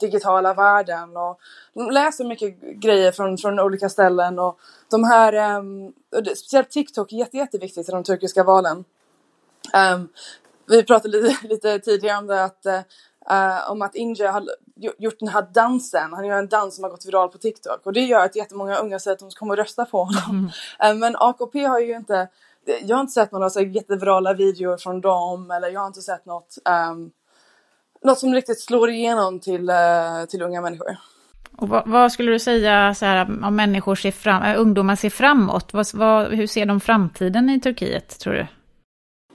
[0.00, 1.40] digitala världen och
[1.74, 4.58] de läser mycket grejer från, från olika ställen och
[4.90, 5.92] de här, um,
[6.36, 8.84] speciellt TikTok är jätte, jätteviktigt i de turkiska valen.
[9.94, 10.08] Um,
[10.68, 12.66] vi pratade lite, lite tidigare om det att
[13.30, 14.44] uh, om att Inge har
[14.98, 16.12] gjort den här dansen.
[16.12, 18.76] Han gör en dans som har gått viral på TikTok och det gör att jättemånga
[18.76, 20.50] unga säger att de kommer att rösta på honom.
[20.80, 20.94] Mm.
[20.94, 22.28] Uh, men AKP har ju inte
[22.82, 26.26] jag har inte sett några så jättevirala videor från dem eller jag har inte sett
[26.26, 26.58] något
[26.90, 27.10] um,
[28.02, 30.96] något som riktigt slår igenom till, uh, till unga människor.
[31.56, 35.10] Och vad, vad, skulle du säga så här, om människor ser fram, äh, ungdomar ser
[35.10, 35.72] framåt?
[35.72, 38.46] Vad, vad, hur ser de framtiden i Turkiet, tror du?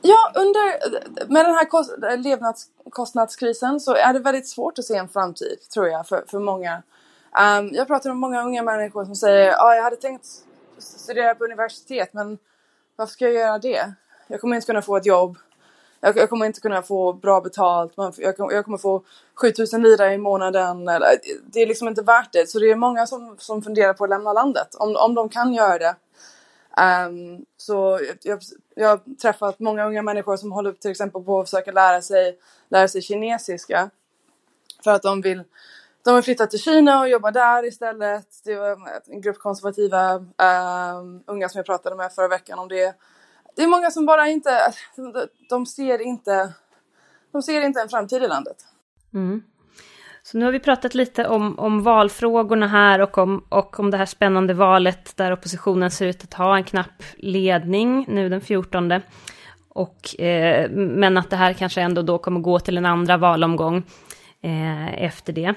[0.01, 0.79] Ja, under,
[1.33, 5.87] med den här kost, levnadskostnadskrisen så är det väldigt svårt att se en framtid, tror
[5.87, 6.83] jag, för, för många.
[7.59, 10.25] Um, jag pratar med många unga människor som säger att ah, jag hade tänkt
[10.77, 12.37] studera på universitet, men
[12.95, 13.93] varför ska jag göra det?
[14.27, 15.37] Jag kommer inte kunna få ett jobb.
[15.99, 17.93] Jag, jag kommer inte kunna få bra betalt.
[18.17, 19.03] Jag, jag kommer få
[19.35, 20.85] 7000 lira i månaden.
[21.45, 22.49] Det är liksom inte värt det.
[22.49, 24.75] Så det är många som, som funderar på att lämna landet.
[24.75, 25.95] Om, om de kan göra det.
[27.07, 28.39] Um, så jag,
[28.75, 32.39] jag har träffat många unga människor som håller till exempel på att försöka lära sig,
[32.69, 33.89] lära sig kinesiska.
[34.83, 35.43] För att de vill,
[36.05, 38.27] de har flyttat till Kina och jobbar där istället.
[38.45, 42.95] Det var en grupp konservativa um, unga som jag pratade med förra veckan om det.
[43.55, 44.73] Det är många som bara inte,
[45.49, 46.53] de ser inte,
[47.31, 48.55] de ser inte en framtid i landet.
[49.13, 49.43] Mm.
[50.23, 53.97] Så nu har vi pratat lite om, om valfrågorna här och om, och om det
[53.97, 58.93] här spännande valet där oppositionen ser ut att ha en knapp ledning nu den 14.
[59.69, 63.83] Och, eh, men att det här kanske ändå då kommer gå till en andra valomgång
[64.41, 65.55] eh, efter det.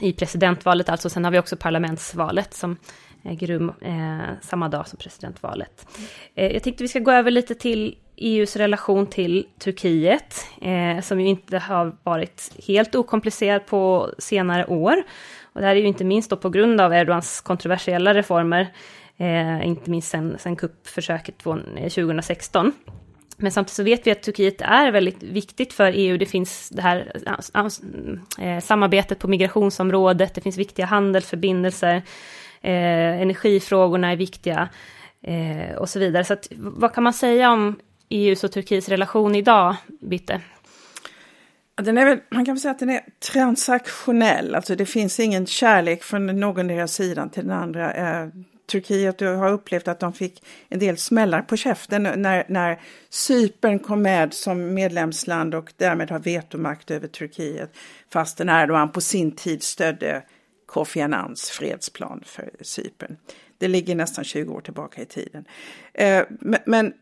[0.00, 2.76] I presidentvalet alltså, sen har vi också parlamentsvalet som
[3.24, 5.86] äger rum eh, samma dag som presidentvalet.
[6.34, 11.20] Eh, jag tänkte vi ska gå över lite till EUs relation till Turkiet, eh, som
[11.20, 15.02] ju inte har varit helt okomplicerad på senare år.
[15.42, 18.72] Och det här är ju inte minst då på grund av Erdogans kontroversiella reformer,
[19.16, 22.66] eh, inte minst sen, sen kuppförsöket 2016.
[22.66, 22.72] Eh,
[23.40, 26.18] men samtidigt så vet vi att Turkiet är väldigt viktigt för EU.
[26.18, 27.12] Det finns det här
[28.40, 31.96] eh, samarbetet på migrationsområdet, det finns viktiga handelsförbindelser,
[32.62, 34.68] eh, energifrågorna är viktiga
[35.22, 36.24] eh, och så vidare.
[36.24, 40.40] Så att, vad kan man säga om EUs och Turkiets relation idag, Bitte?
[41.82, 43.00] Den är väl, man kan väl säga att den är
[43.32, 47.92] transaktionell, alltså det finns ingen kärlek från någon deras sidan till den andra.
[47.94, 48.28] Eh,
[48.68, 53.78] Turkiet och har upplevt att de fick en del smällar på käften när, när Cypern
[53.78, 57.72] kom med som medlemsland och därmed har vetomakt över Turkiet.
[58.12, 60.22] Fastän Erdogan på sin tid stödde
[60.66, 63.16] Kofi Annans fredsplan för Cypern.
[63.58, 65.44] Det ligger nästan 20 år tillbaka i tiden.
[65.94, 66.24] Eh,
[66.66, 66.92] men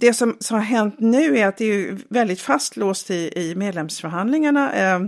[0.00, 4.72] det som, som har hänt nu är att det är väldigt fastlåst i, i medlemsförhandlingarna
[4.72, 5.00] eh,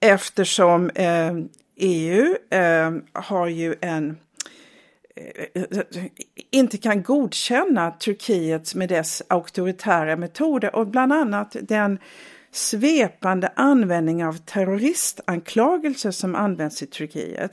[0.00, 1.32] eftersom eh,
[1.76, 2.36] EU
[3.12, 4.16] har ju en
[6.50, 11.98] inte kan godkänna Turkiet med dess auktoritära metoder och bland annat den
[12.52, 17.52] svepande användning av terroristanklagelser som används i Turkiet.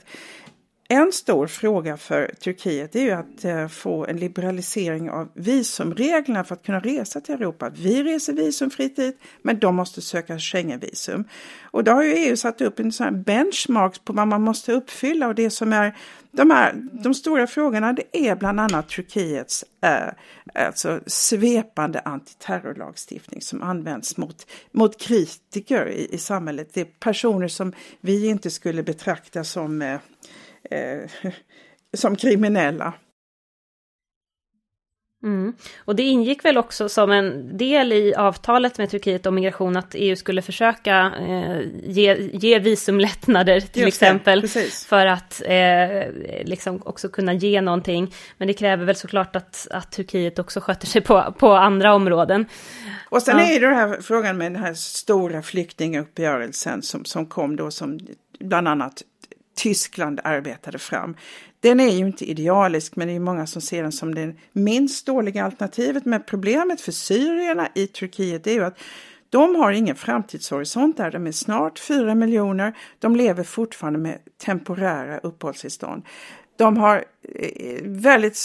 [0.88, 6.54] En stor fråga för Turkiet är ju att eh, få en liberalisering av visumreglerna för
[6.54, 7.70] att kunna resa till Europa.
[7.74, 11.24] Vi reser visumfritt dit, men de måste söka Schengenvisum.
[11.62, 15.28] Och då har ju EU satt upp en sån benchmark på vad man måste uppfylla
[15.28, 15.96] och det som är
[16.36, 20.08] de, här, de stora frågorna det är bland annat Turkiets eh,
[20.66, 26.70] alltså svepande antiterrorlagstiftning som används mot, mot kritiker i, i samhället.
[26.72, 29.98] Det är personer som vi inte skulle betrakta som eh,
[30.70, 31.10] eh,
[31.94, 32.92] som kriminella.
[35.22, 35.52] Mm.
[35.84, 39.94] Och det ingick väl också som en del i avtalet med Turkiet om migration att
[39.94, 44.40] EU skulle försöka eh, ge, ge visumlättnader till Just exempel.
[44.40, 48.14] Det, för att eh, liksom också kunna ge någonting.
[48.38, 52.46] Men det kräver väl såklart att, att Turkiet också sköter sig på, på andra områden.
[53.08, 53.44] Och sen ja.
[53.44, 57.98] är det den här frågan med den här stora flyktinguppgörelsen som, som kom då som
[58.40, 59.02] bland annat
[59.56, 61.16] Tyskland arbetade fram.
[61.60, 65.06] Den är ju inte idealisk men det är många som ser den som det minst
[65.06, 66.04] dåliga alternativet.
[66.04, 68.78] Men problemet för syrierna i Turkiet är ju att
[69.30, 75.18] De har ingen framtidshorisont där, de är snart fyra miljoner, de lever fortfarande med temporära
[75.18, 76.02] uppehållstillstånd.
[76.56, 78.36] De har eh, väldigt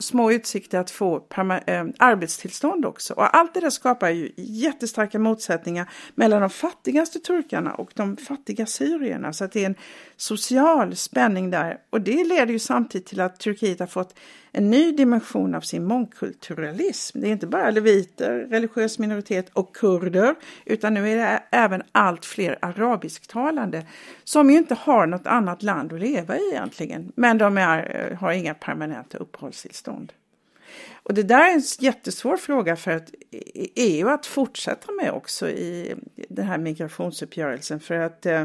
[0.00, 3.14] små utsikter att få eh, arbetstillstånd också.
[3.14, 8.66] Och allt det där skapar ju jättestarka motsättningar mellan de fattigaste turkarna och de fattiga
[8.66, 9.32] syrierna.
[9.32, 9.74] Så att det är en
[10.20, 11.78] social spänning där.
[11.90, 14.14] Och det leder ju samtidigt till att Turkiet har fått
[14.52, 17.20] en ny dimension av sin mångkulturalism.
[17.20, 22.24] Det är inte bara leviter, religiös minoritet och kurder, utan nu är det även allt
[22.24, 23.86] fler arabisktalande
[24.24, 28.18] som ju inte har något annat land att leva i egentligen, men de är, eh,
[28.18, 30.12] har inga permanenta uppehållstillstånd.
[31.02, 35.48] Och det där är en jättesvår fråga för att e- EU att fortsätta med också
[35.48, 35.94] i
[36.28, 38.44] den här migrationsuppgörelsen för att eh,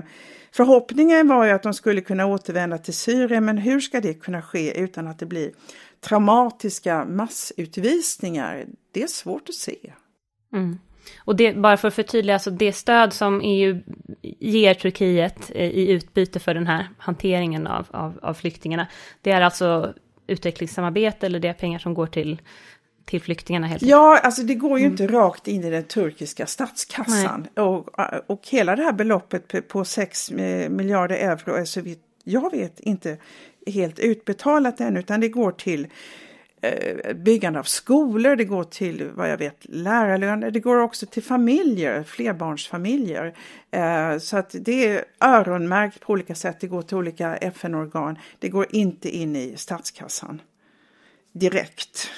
[0.51, 4.41] förhoppningen var ju att de skulle kunna återvända till Syrien men hur ska det kunna
[4.41, 5.51] ske utan att det blir
[6.01, 9.77] traumatiska massutvisningar, det är svårt att se.
[10.53, 10.79] Mm.
[11.19, 13.81] Och det, bara för att förtydliga, alltså det stöd som EU
[14.39, 18.87] ger Turkiet eh, i utbyte för den här hanteringen av, av, av flyktingarna,
[19.21, 19.93] det är alltså
[20.27, 22.41] utvecklingssamarbete eller det är pengar som går till
[23.05, 24.93] till flyktingarna helt Ja, alltså det går ju mm.
[24.93, 27.47] inte rakt in i den turkiska statskassan.
[27.55, 30.31] Och, och hela det här beloppet på 6
[30.69, 33.17] miljarder euro är så vitt jag vet inte
[33.67, 35.89] helt utbetalat än utan det går till eh,
[36.65, 41.23] Eh, byggande av skolor, det går till vad jag vet lärarlöner, det går också till
[41.23, 43.33] familjer, flerbarnsfamiljer.
[43.71, 48.49] Eh, så att det är öronmärkt på olika sätt, det går till olika FN-organ, det
[48.49, 50.41] går inte in i statskassan
[51.31, 52.09] direkt.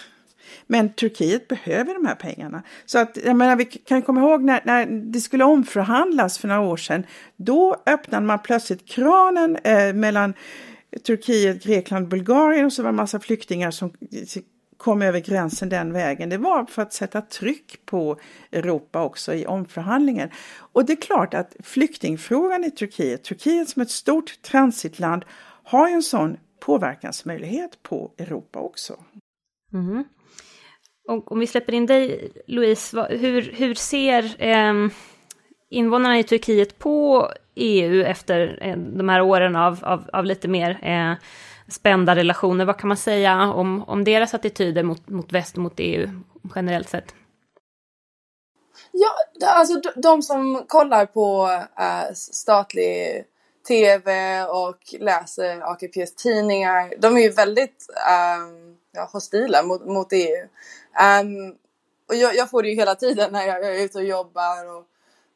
[0.67, 2.63] Men Turkiet behöver de här pengarna.
[2.85, 6.61] Så att, jag menar, vi kan komma ihåg när, när det skulle omförhandlas för några
[6.61, 7.05] år sedan.
[7.35, 10.33] Då öppnade man plötsligt kranen eh, mellan
[11.03, 13.93] Turkiet, Grekland, Bulgarien och så var det en massa flyktingar som
[14.77, 16.29] kom över gränsen den vägen.
[16.29, 18.19] Det var för att sätta tryck på
[18.51, 20.29] Europa också i omförhandlingen.
[20.57, 25.25] Och det är klart att flyktingfrågan i Turkiet, Turkiet som ett stort transitland,
[25.63, 28.95] har ju en sån påverkansmöjlighet på Europa också.
[29.73, 30.03] Mm.
[31.07, 34.89] Och om vi släpper in dig, Louise, hur, hur ser eh,
[35.69, 37.27] invånarna i Turkiet på
[37.57, 41.13] EU efter eh, de här åren av, av, av lite mer eh,
[41.71, 42.65] spända relationer?
[42.65, 46.09] Vad kan man säga om, om deras attityder mot, mot väst och mot EU
[46.55, 47.13] generellt sett?
[48.91, 49.09] Ja,
[49.45, 53.25] alltså de, de som kollar på äh, statlig
[53.67, 60.43] tv och läser AKPs tidningar, de är ju väldigt äh, ja, hostila mot, mot EU.
[60.43, 60.49] Um,
[60.99, 61.55] ehm,
[62.09, 64.77] och jag, jag, får det ju hela tiden när jag, jag är ute och jobbar
[64.77, 64.87] och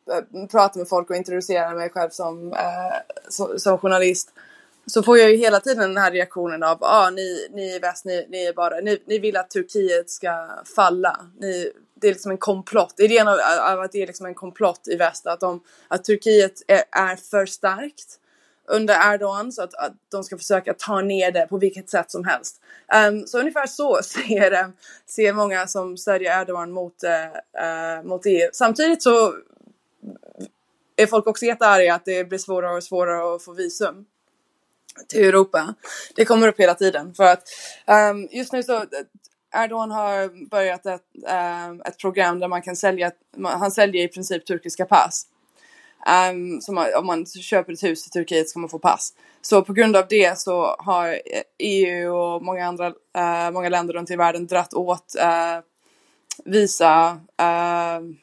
[0.10, 4.30] Eh, prata pratar med folk och introducerar mig själv som, eh, som, som, journalist.
[4.86, 8.06] Så får jag ju hela tiden den här reaktionen av ah, ni, ni i väst,
[8.06, 11.20] ni, ni, är bara, ni, ni vill att Turkiet ska falla.
[11.40, 12.96] Ni, det är liksom en komplott.
[12.98, 13.40] Idén av,
[13.72, 15.28] av att det är liksom en komplott i väst.
[15.28, 18.18] Att, de, att Turkiet är, är för starkt
[18.72, 22.26] under Erdogan så att, att de ska försöka ta ner det på vilket sätt som
[22.26, 22.62] helst.
[23.08, 24.72] Um, så ungefär så ser,
[25.06, 28.50] ser många som stödjer Erdogan mot, uh, mot EU.
[28.54, 29.34] Samtidigt så
[31.02, 34.06] är folk också jättearga att det blir svårare och svårare att få visum
[35.08, 35.74] till Europa.
[36.16, 37.44] Det kommer upp hela tiden för att
[38.12, 38.84] um, just nu så eh,
[39.64, 41.02] Erdogan har börjat ett,
[41.68, 43.12] um, ett program där man kan sälja,
[43.44, 45.28] han säljer i princip turkiska pass.
[46.32, 49.14] Um, som om man köper ett hus i Turkiet ska man få pass.
[49.42, 53.94] Så på grund av det så har eh, EU och många andra uh, många länder
[53.94, 55.64] runt i världen dratt åt uh,
[56.46, 57.12] visa
[57.42, 58.16] uh,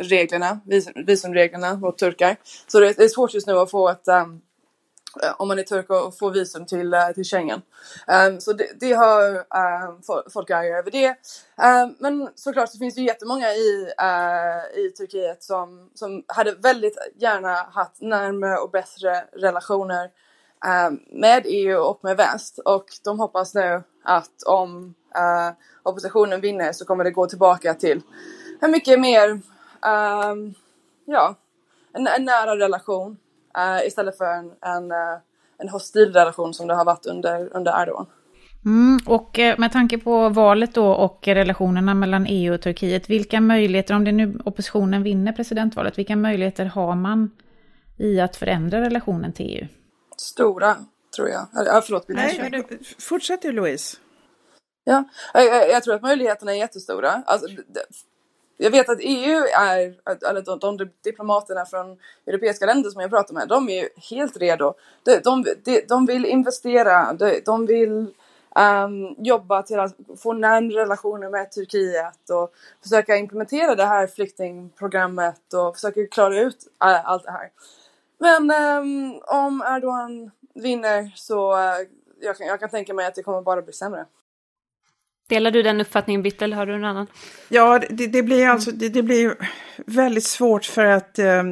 [0.00, 2.36] reglerna, vis visumreglerna mot turkar.
[2.66, 4.40] Så det, det, är svårt just nu att få ett um,
[5.36, 7.62] om man är turk och får visum till, eh, till Schengen.
[8.28, 10.02] Um, så det, det har um,
[10.32, 11.08] folk arga över det.
[11.08, 16.98] Um, men såklart så finns det jättemånga i, uh, i Turkiet som, som hade väldigt
[17.16, 20.10] gärna haft närmare och bättre relationer
[21.10, 25.52] med EU och med väst och de hoppas nu att om uh,
[25.82, 28.02] oppositionen vinner så kommer det gå tillbaka till
[28.60, 29.40] en mycket mer,
[31.04, 31.34] ja,
[31.92, 33.16] en, en nära relation
[33.58, 35.18] uh, istället för en, en, uh,
[35.58, 38.06] en hostil relation som det har varit under, under Erdogan.
[38.64, 43.40] Mm, och eh, med tanke på valet då och relationerna mellan EU och Turkiet, vilka
[43.40, 47.30] möjligheter, om det nu oppositionen vinner presidentvalet, vilka möjligheter har man
[47.98, 49.66] i att förändra relationen till EU?
[50.16, 50.76] Stora,
[51.16, 51.46] tror jag.
[51.52, 52.64] Ja, förlåt, Nej,
[52.98, 53.96] fortsätt du Louise.
[54.84, 57.22] Ja, jag, jag, tror att möjligheterna är jättestora.
[57.26, 57.48] Alltså,
[58.56, 59.94] jag vet att EU är,
[60.28, 64.36] eller de, de diplomaterna från europeiska länder som jag pratar med, de är ju helt
[64.36, 64.74] redo.
[65.02, 65.20] De,
[65.64, 68.14] de, de vill investera, de, de vill
[68.54, 75.54] um, jobba till att få närmare relationer med Turkiet och försöka implementera det här flyktingprogrammet
[75.54, 77.50] och försöka klara ut uh, allt det här.
[78.18, 81.86] Men um, om Erdogan vinner så uh,
[82.20, 84.06] jag, kan, jag kan tänka mig att det kommer bara bli sämre.
[85.26, 87.06] Delar du den uppfattningen Bitte eller har du en annan?
[87.48, 89.34] Ja, det, det blir alltså det, det, blir
[89.86, 91.42] väldigt svårt för att eh,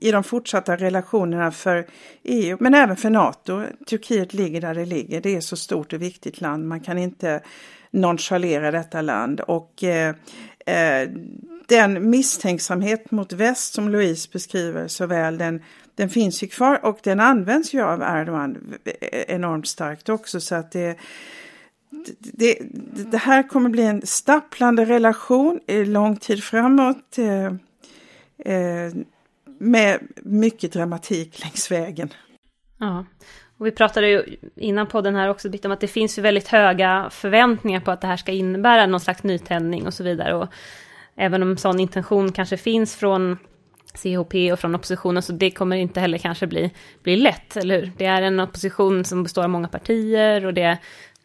[0.00, 1.86] i de fortsatta relationerna för
[2.22, 3.62] EU, men även för NATO.
[3.86, 5.20] Turkiet ligger där det ligger.
[5.20, 6.68] Det är så stort och viktigt land.
[6.68, 7.40] Man kan inte
[7.90, 10.14] nonchalera detta land och eh,
[10.66, 11.08] eh,
[11.68, 15.62] den misstänksamhet mot väst som Louise beskriver så väl, den,
[15.94, 18.74] den finns ju kvar och den används ju av Erdogan
[19.10, 20.98] enormt starkt också så att det
[22.18, 22.58] det,
[23.10, 27.18] det, här kommer bli en stapplande relation i lång tid framåt.
[27.18, 27.46] Eh,
[28.54, 28.92] eh,
[29.58, 32.12] med mycket dramatik längs vägen.
[32.78, 33.04] Ja,
[33.58, 37.08] och vi pratade ju innan podden här också om att det finns ju väldigt höga
[37.10, 40.34] förväntningar på att det här ska innebära någon slags nytändning och så vidare.
[40.34, 40.48] Och
[41.16, 43.38] även om sån intention kanske finns från
[43.94, 46.70] CHP och från oppositionen, så det kommer inte heller kanske bli,
[47.02, 47.92] bli lätt, eller hur?
[47.96, 50.78] Det är en opposition som består av många partier och det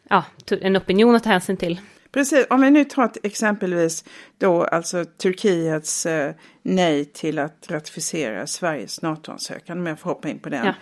[0.08, 1.80] ja, en opinion att ta hänsyn till.
[2.12, 4.04] Precis, om vi nu tar exempelvis
[4.38, 10.38] då alltså Turkiets eh, nej till att ratificera Sveriges NATO-ansökan, om jag får hoppa in
[10.38, 10.74] på den, ja.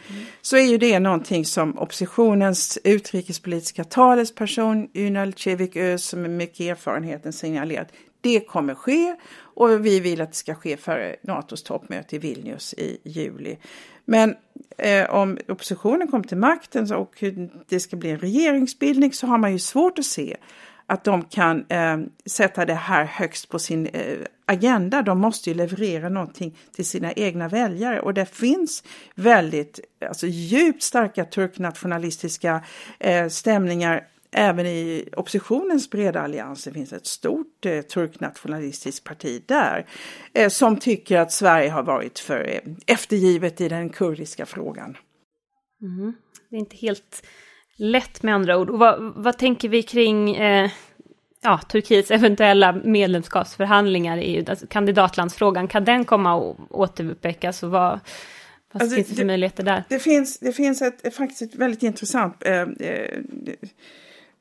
[0.42, 6.60] så är ju det någonting som oppositionens utrikespolitiska talesperson Ünal Cevik Öz, som med mycket
[6.60, 7.88] erfarenheten signalerat,
[8.20, 12.74] det kommer ske och vi vill att det ska ske före NATOs toppmöte i Vilnius
[12.74, 13.56] i juli.
[14.07, 14.34] Men
[14.78, 17.24] eh, om oppositionen kommer till makten och
[17.68, 20.36] det ska bli en regeringsbildning så har man ju svårt att se
[20.86, 25.02] att de kan eh, sätta det här högst på sin eh, agenda.
[25.02, 28.82] De måste ju leverera någonting till sina egna väljare och det finns
[29.14, 32.64] väldigt alltså, djupt starka turknationalistiska
[32.98, 39.86] eh, stämningar Även i oppositionens breda allianser finns ett stort eh, turknationalistiskt parti där
[40.32, 44.96] eh, som tycker att Sverige har varit för eh, eftergivet i den kurdiska frågan.
[45.82, 46.12] Mm.
[46.50, 47.26] Det är inte helt
[47.76, 48.70] lätt med andra ord.
[48.70, 50.70] Och vad, vad tänker vi kring eh,
[51.42, 54.44] ja, Turkiets eventuella medlemskapsförhandlingar i EU?
[54.48, 57.62] Alltså kandidatlandsfrågan, kan den komma att återuppväckas?
[57.62, 58.00] Och vad,
[58.72, 59.84] vad alltså, finns det för det, möjligheter där?
[59.88, 63.18] Det finns, det finns ett, faktiskt ett väldigt intressant eh, eh,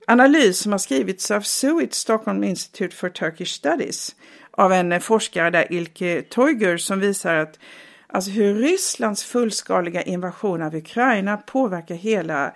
[0.08, 4.16] analys som har skrivits av SUIT, Stockholm Institute for Turkish Studies,
[4.52, 7.60] av en eh, forskare där, Ilke Toiger, som visar att
[8.08, 12.54] alltså hur Rysslands fullskaliga invasion av Ukraina påverkar hela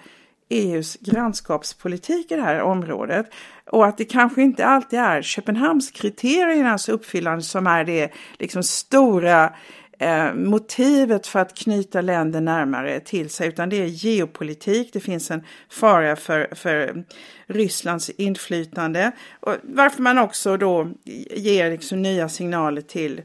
[0.50, 3.26] EUs grannskapspolitik i det här området
[3.66, 9.54] och att det kanske inte alltid är Köpenhamnskriteriernas uppfyllande som är det liksom stora
[10.00, 14.94] eh, motivet för att knyta länder närmare till sig utan det är geopolitik.
[14.94, 17.04] Det finns en fara för, för
[17.48, 20.92] Rysslands inflytande och varför man också då
[21.36, 23.22] ger liksom nya signaler till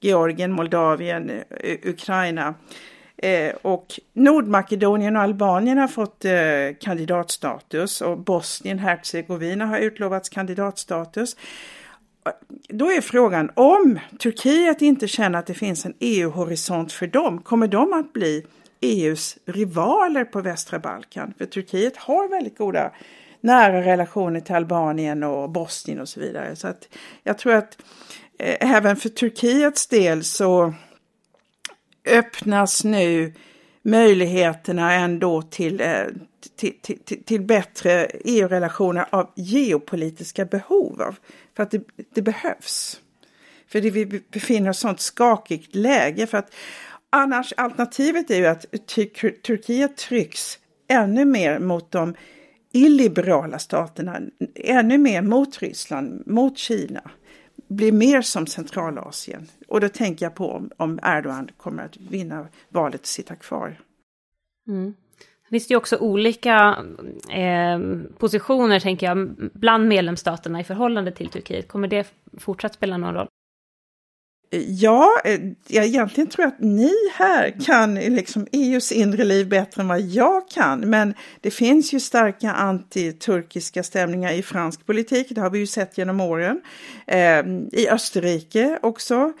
[0.00, 1.30] Georgien, Moldavien,
[1.84, 2.54] Ukraina.
[3.22, 6.32] Eh, och Nordmakedonien och Albanien har fått eh,
[6.80, 11.36] kandidatstatus och Bosnien-Hercegovina har utlovats kandidatstatus
[12.68, 17.68] då är frågan om Turkiet inte känner att det finns en EU-horisont för dem, kommer
[17.68, 18.46] de att bli
[18.80, 21.34] EUs rivaler på västra Balkan?
[21.38, 22.92] För Turkiet har väldigt goda
[23.40, 26.56] nära relationer till Albanien och Bosnien och så vidare.
[26.56, 26.88] Så att
[27.22, 27.78] jag tror att
[28.38, 30.74] eh, även för Turkiets del så
[32.06, 33.32] öppnas nu
[33.82, 36.04] möjligheterna ändå till, eh,
[36.56, 41.14] till, till, till bättre EU-relationer av geopolitiska behov.
[41.58, 41.82] För att det,
[42.14, 43.00] det behövs.
[43.66, 46.26] För det, vi befinner oss i ett sånt skakigt läge.
[46.26, 46.54] För att
[47.10, 48.66] annars, alternativet är ju att
[49.42, 52.14] Turkiet trycks ännu mer mot de
[52.72, 54.20] illiberala staterna,
[54.54, 57.10] ännu mer mot Ryssland, mot Kina,
[57.68, 59.48] blir mer som Centralasien.
[59.68, 63.80] Och då tänker jag på om, om Erdogan kommer att vinna valet och sitta kvar.
[64.68, 64.94] Mm.
[65.48, 66.76] Det finns ju också olika
[67.30, 67.78] eh,
[68.18, 71.68] positioner, tänker jag, bland medlemsstaterna i förhållande till Turkiet.
[71.68, 72.06] Kommer det
[72.38, 73.28] fortsatt spela någon roll?
[74.50, 79.82] Ja, eh, jag egentligen tror jag att ni här kan liksom EUs inre liv bättre
[79.82, 80.80] än vad jag kan.
[80.80, 85.98] Men det finns ju starka antiturkiska stämningar i fransk politik, det har vi ju sett
[85.98, 86.60] genom åren.
[87.06, 89.32] Eh, I Österrike också.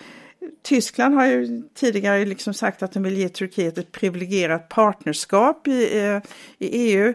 [0.62, 5.98] Tyskland har ju tidigare liksom sagt att de vill ge Turkiet ett privilegierat partnerskap i,
[5.98, 6.20] eh,
[6.58, 7.14] i EU.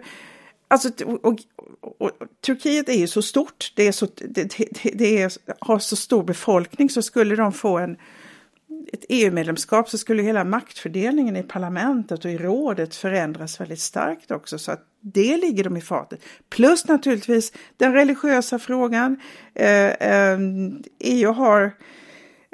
[0.67, 1.39] Alltså, och, och,
[1.97, 2.11] och,
[2.45, 6.23] Turkiet är ju så stort, det, är så, det, det, det är, har så stor
[6.23, 7.97] befolkning så skulle de få en,
[8.93, 14.59] ett EU-medlemskap så skulle hela maktfördelningen i parlamentet och i rådet förändras väldigt starkt också.
[14.59, 16.19] Så att det ligger dem i fatet.
[16.49, 19.19] Plus naturligtvis den religiösa frågan.
[19.55, 20.39] Eh, eh,
[20.99, 21.71] EU har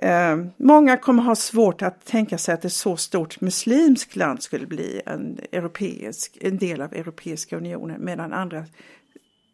[0.02, 4.68] Eh, många kommer ha svårt att tänka sig att ett så stort muslimskt land skulle
[4.68, 8.66] bli en, europeisk, en del av Europeiska unionen medan andra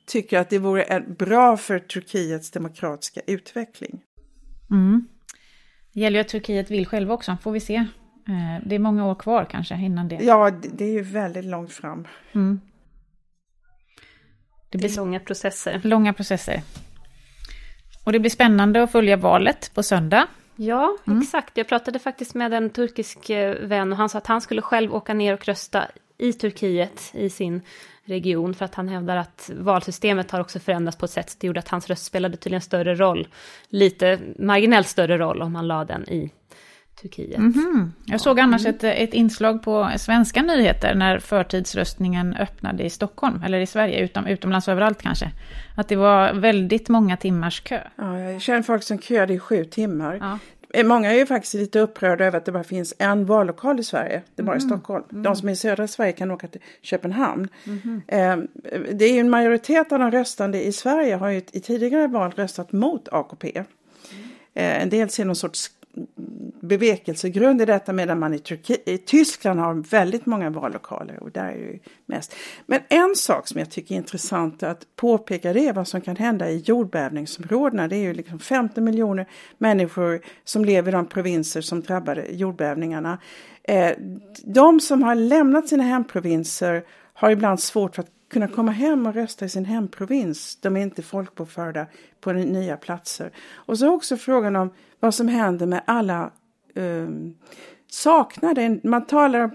[0.05, 4.01] tycker att det vore bra för Turkiets demokratiska utveckling.
[4.71, 5.07] Mm.
[5.93, 7.75] Det gäller ju att Turkiet vill själva också, får vi se.
[7.75, 10.15] Eh, det är många år kvar kanske innan det.
[10.15, 12.07] Ja, det är ju väldigt långt fram.
[12.33, 12.61] Mm.
[14.69, 15.81] Det blir långa processer.
[15.83, 16.61] Långa processer.
[18.06, 20.28] Och det blir spännande att följa valet på söndag.
[20.56, 21.22] Ja, mm.
[21.22, 21.58] exakt.
[21.58, 24.95] Jag pratade faktiskt med en turkisk eh, vän och han sa att han skulle själv
[24.95, 25.88] åka ner och rösta
[26.18, 27.62] i Turkiet i sin
[28.03, 31.60] region för att han hävdar att valsystemet har också förändrats på ett sätt som gjorde
[31.60, 33.28] att hans röst spelade tydligen större roll,
[33.70, 36.32] lite marginellt större roll om man la den i
[37.01, 37.37] Turkiet.
[37.37, 37.89] Mm -hmm.
[38.05, 43.59] Jag såg annars ett, ett inslag på svenska nyheter när förtidsröstningen öppnade i Stockholm, eller
[43.59, 45.31] i Sverige, utom, utomlands överallt kanske.
[45.75, 47.79] Att det var väldigt många timmars kö.
[47.95, 50.17] Ja, jag känner folk som köade i sju timmar.
[50.21, 50.39] Ja.
[50.73, 53.83] Eh, många är ju faktiskt lite upprörda över att det bara finns en vallokal i
[53.83, 54.67] Sverige, det är bara mm.
[54.67, 55.03] i Stockholm.
[55.11, 55.23] Mm.
[55.23, 57.47] De som är i södra Sverige kan åka till Köpenhamn.
[57.65, 58.47] Mm.
[58.91, 62.31] det är ju en majoritet av de röstande i Sverige har ju i tidigare val
[62.35, 63.51] röstat mot AKP.
[63.55, 63.65] Mm.
[64.53, 65.71] Eh, en del ser någon sorts
[66.68, 71.45] bevekelsegrund i detta medan man i, Turki i Tyskland har väldigt många vallokaler och där
[71.45, 72.36] är det mest.
[72.66, 76.16] Men en sak som jag tycker är intressant att påpeka det är vad som kan
[76.16, 77.88] hända i jordbävningsområdena.
[77.88, 83.18] Det är ju liksom 50 miljoner människor som lever i de provinser som drabbade jordbävningarna.
[83.63, 83.91] Eh,
[84.43, 89.13] de som har lämnat sina hemprovinser har ibland svårt för att kunna komma hem och
[89.13, 90.55] rösta i sin hemprovins.
[90.61, 91.88] De är inte folkbokförda
[92.22, 93.32] på nya platser.
[93.53, 96.32] Och så också frågan om vad som händer med alla
[96.76, 97.36] um,
[97.91, 98.80] saknade.
[98.84, 99.51] Man talar om,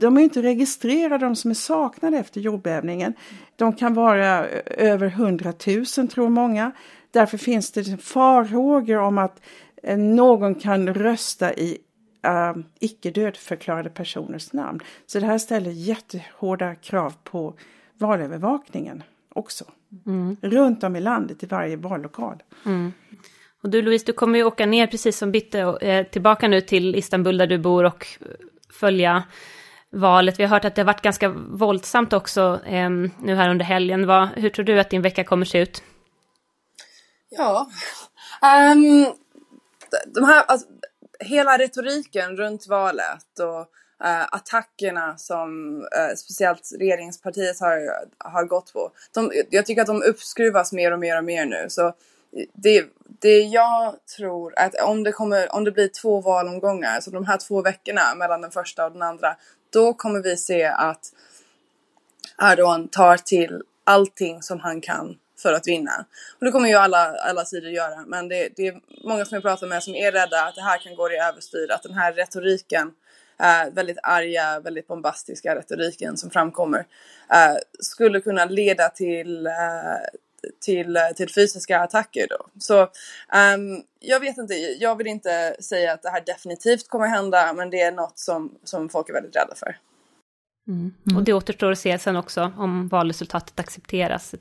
[0.00, 3.14] de är inte registrerade de som är saknade efter jordbävningen.
[3.56, 6.72] De kan vara över hundratusen tror många.
[7.10, 9.42] Därför finns det farhågor om att
[9.82, 11.78] eh, någon kan rösta i
[12.26, 14.80] uh, icke dödförklarade personers namn.
[15.06, 17.54] Så det här ställer jättehårda krav på
[17.98, 19.64] valövervakningen också.
[20.06, 20.36] Mm.
[20.40, 22.42] Runt om i landet i varje vallokal.
[22.66, 22.92] Mm.
[23.62, 26.96] Och du Louise, du kommer ju åka ner precis som Bitte eh, tillbaka nu till
[26.96, 28.26] Istanbul där du bor och eh,
[28.72, 29.22] följa
[29.90, 30.38] valet.
[30.38, 32.90] Vi har hört att det har varit ganska våldsamt också eh,
[33.22, 34.06] nu här under helgen.
[34.06, 35.82] Vad, hur tror du att din vecka kommer se ut?
[37.28, 37.70] Ja,
[38.72, 39.06] um,
[40.06, 40.66] de här, alltså,
[41.20, 43.60] hela retoriken runt valet och
[44.04, 48.92] uh, attackerna som uh, speciellt regeringspartiet har, har gått på.
[49.14, 51.66] De, jag tycker att de uppskruvas mer och mer och mer nu.
[51.68, 51.92] Så
[52.54, 52.84] det,
[53.20, 57.36] det jag tror att om det, kommer, om det blir två valomgångar, så de här
[57.36, 59.36] två veckorna mellan den första och den andra,
[59.72, 61.12] då kommer vi se att
[62.42, 66.04] Erdogan tar till allting som han kan för att vinna.
[66.38, 69.42] Och det kommer ju alla, alla sidor göra, men det, det är många som jag
[69.42, 72.12] pratar med som är rädda att det här kan gå i överstyr, att den här
[72.12, 72.92] retoriken
[73.40, 80.18] Uh, väldigt arga, väldigt bombastiska retoriken som framkommer uh, skulle kunna leda till, uh,
[80.60, 82.46] till, till fysiska attacker då.
[82.58, 87.52] Så um, jag vet inte, jag vill inte säga att det här definitivt kommer hända,
[87.52, 89.78] men det är något som, som folk är väldigt rädda för.
[90.68, 90.94] Mm.
[91.06, 91.16] Mm.
[91.16, 94.34] Och det återstår att se sen också om valresultatet accepteras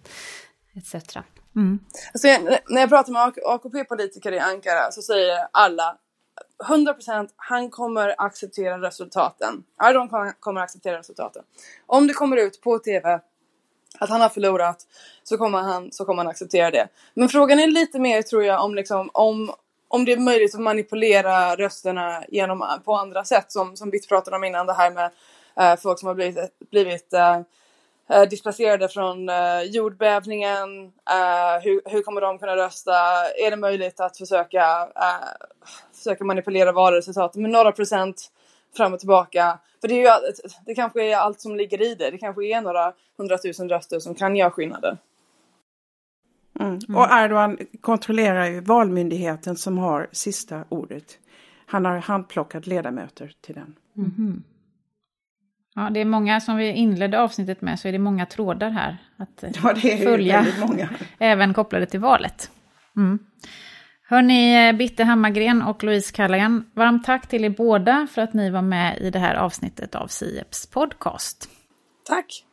[0.76, 1.18] etc.
[1.56, 1.80] Mm.
[2.14, 2.28] Alltså,
[2.70, 5.98] när jag pratar med AKP-politiker i Ankara så säger alla
[6.68, 9.64] 100% han kommer acceptera resultaten.
[9.84, 11.44] Erdogan kommer acceptera resultaten.
[11.86, 13.20] Om det kommer ut på TV
[14.00, 14.88] att han har förlorat
[15.24, 16.88] så kommer han, så kommer han acceptera det.
[17.14, 19.52] Men frågan är lite mer tror jag om, liksom, om,
[19.88, 24.36] om det är möjligt att manipulera rösterna genom, på andra sätt som, som Bitt pratade
[24.36, 25.12] om innan det här med
[25.60, 26.38] eh, folk som har blivit,
[26.72, 27.40] blivit eh,
[28.10, 30.86] eh, displacerade från eh, jordbävningen.
[31.10, 32.94] Eh, hur, hur kommer de kunna rösta?
[33.38, 35.48] Är det möjligt att försöka, eh,
[35.98, 38.32] försöka manipulera valresultaten med några procent
[38.78, 39.60] fram och tillbaka?
[39.82, 40.34] För det, är ju,
[40.66, 42.12] det kanske är allt som ligger i det.
[42.12, 44.98] Det kanske är några hundratusen röster som kan göra skillnaden.
[46.60, 46.80] Mm.
[46.96, 51.18] Och Erdogan kontrollerar ju valmyndigheten som har sista ordet.
[51.66, 53.76] Han har handplockat ledamöter till den.
[53.98, 54.44] Mm.
[55.76, 58.98] Ja, det är många som vi inledde avsnittet med, så är det många trådar här
[59.18, 60.90] att ja, det är följa, många.
[61.20, 62.52] även kopplade till valet.
[62.96, 63.20] Mm.
[64.12, 68.62] Hörni, Bitte Hammargren och Louise Callaghan, varmt tack till er båda för att ni var
[68.62, 71.50] med i det här avsnittet av Sieps podcast.
[72.08, 72.46] Tack!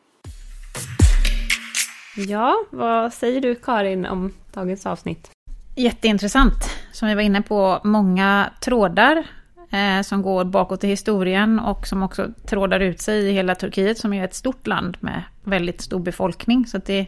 [2.16, 5.30] Ja, vad säger du Karin om dagens avsnitt?
[5.76, 9.26] Jätteintressant, som vi var inne på, många trådar
[9.70, 13.98] eh, som går bakåt i historien och som också trådar ut sig i hela Turkiet
[13.98, 16.66] som är ett stort land med väldigt stor befolkning.
[16.66, 17.06] Så det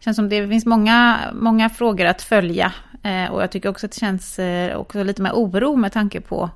[0.00, 2.72] känns som det finns många, många frågor att följa.
[3.02, 6.20] Eh, och jag tycker också att det känns eh, också lite med oro med tanke
[6.20, 6.50] på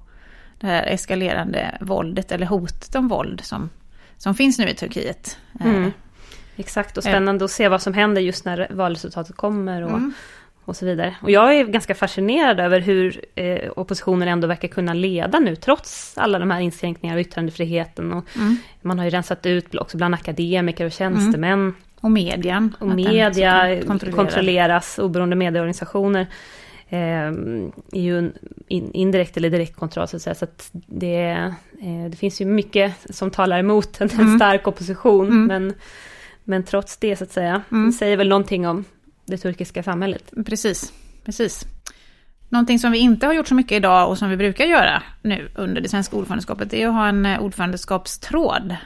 [0.60, 3.70] det här eskalerande våldet eller hotet om våld som,
[4.16, 5.38] som finns nu i Turkiet.
[5.60, 5.92] Eh, Mm.
[6.56, 10.12] Exakt, och spännande att se vad som händer just när valresultatet kommer och, Mm.
[10.64, 11.16] och så vidare.
[11.22, 16.18] Och jag är ganska fascinerad över hur eh, oppositionen ändå verkar kunna leda nu, trots
[16.18, 18.12] alla de här inskränkningarna av yttrandefriheten.
[18.12, 18.56] Och Mm.
[18.82, 21.74] Man har ju rensat ut också bland akademiker och tjänstemän.
[22.00, 22.76] Och median.
[22.78, 23.82] Och media
[24.14, 26.26] kontrolleras, oberoende medieorganisationer.
[26.88, 26.98] Eh,
[27.92, 28.32] är ju en
[28.68, 30.34] indirekt eller direkt kontroll så att säga.
[30.34, 31.30] Så att det,
[31.82, 34.36] eh, det finns ju mycket som talar emot en, Mm.
[34.38, 35.26] stark opposition.
[35.28, 35.44] Mm.
[35.46, 35.74] Men,
[36.44, 37.86] men trots det så att säga, Mm.
[37.86, 38.84] det säger väl någonting om
[39.26, 40.32] det turkiska samhället.
[40.46, 40.92] Precis,
[41.24, 41.64] precis.
[42.48, 45.48] Någonting som vi inte har gjort så mycket idag och som vi brukar göra nu
[45.54, 48.76] under det svenska ordförandeskapet, är att ha en eh, ordförandeskapstråd.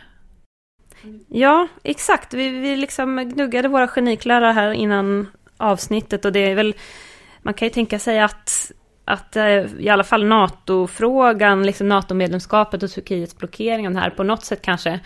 [1.29, 2.35] Ja, exakt.
[2.35, 5.27] Vi, vi liksom gnuggade våra geniklärar här innan
[5.57, 6.75] avsnittet och det är väl,
[7.43, 8.73] man kan ju tänka sig att,
[9.05, 14.23] att eh, i alla fall NATO-frågan, liksom NATO-medlemskapet och Turkiets blockering av den här på
[14.23, 15.01] något sätt kanske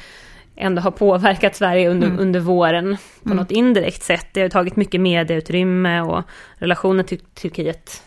[0.56, 2.18] ändå har påverkat Sverige under, Mm.
[2.20, 3.36] under våren på Mm.
[3.36, 4.26] något indirekt sätt.
[4.32, 6.22] Det har tagit mycket medieutrymme och
[6.56, 8.02] relationen till Turkiet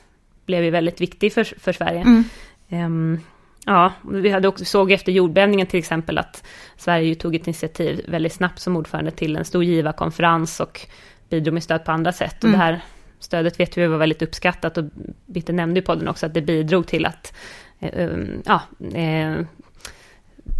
[0.46, 2.02] blev ju väldigt viktig för, för Sverige.
[2.02, 2.24] Mm.
[2.70, 3.20] Ehm,
[3.66, 6.44] ja, vi hade också, såg efter jordbävningen till exempel att
[6.78, 10.82] Sverige tog ett initiativ väldigt snabbt som ordförande till en stor givarkonferens och
[11.30, 12.38] bidrog med stöd på andra sätt.
[12.38, 12.60] Och Mm.
[12.60, 12.82] det här
[13.20, 14.84] stödet vet vi var väldigt uppskattat och
[15.26, 17.34] Bitte nämnde i podden också att det bidrog till att
[17.80, 18.62] eh, um, ja,
[19.00, 19.46] eh,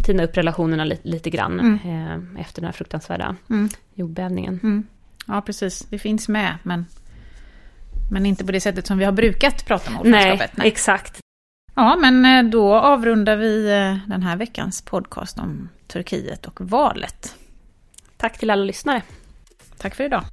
[0.06, 1.78] tina upp relationerna lite, lite grann Mm.
[1.84, 3.68] eh, efter den här fruktansvärda Mm.
[3.94, 4.60] jordbävningen.
[4.62, 4.84] Mm.
[5.26, 5.80] Ja, precis.
[5.90, 6.86] Det finns med, men,
[8.10, 10.64] men inte på det sättet som vi har brukat prata om Nej, ordförandeskapet.
[10.66, 11.21] exakt.
[11.74, 17.34] Ja, men eh, då avrundar vi eh, den här veckans podcast om Turkiet och valet.
[18.16, 19.02] Tack till alla lyssnare.
[19.78, 20.24] Tack för idag.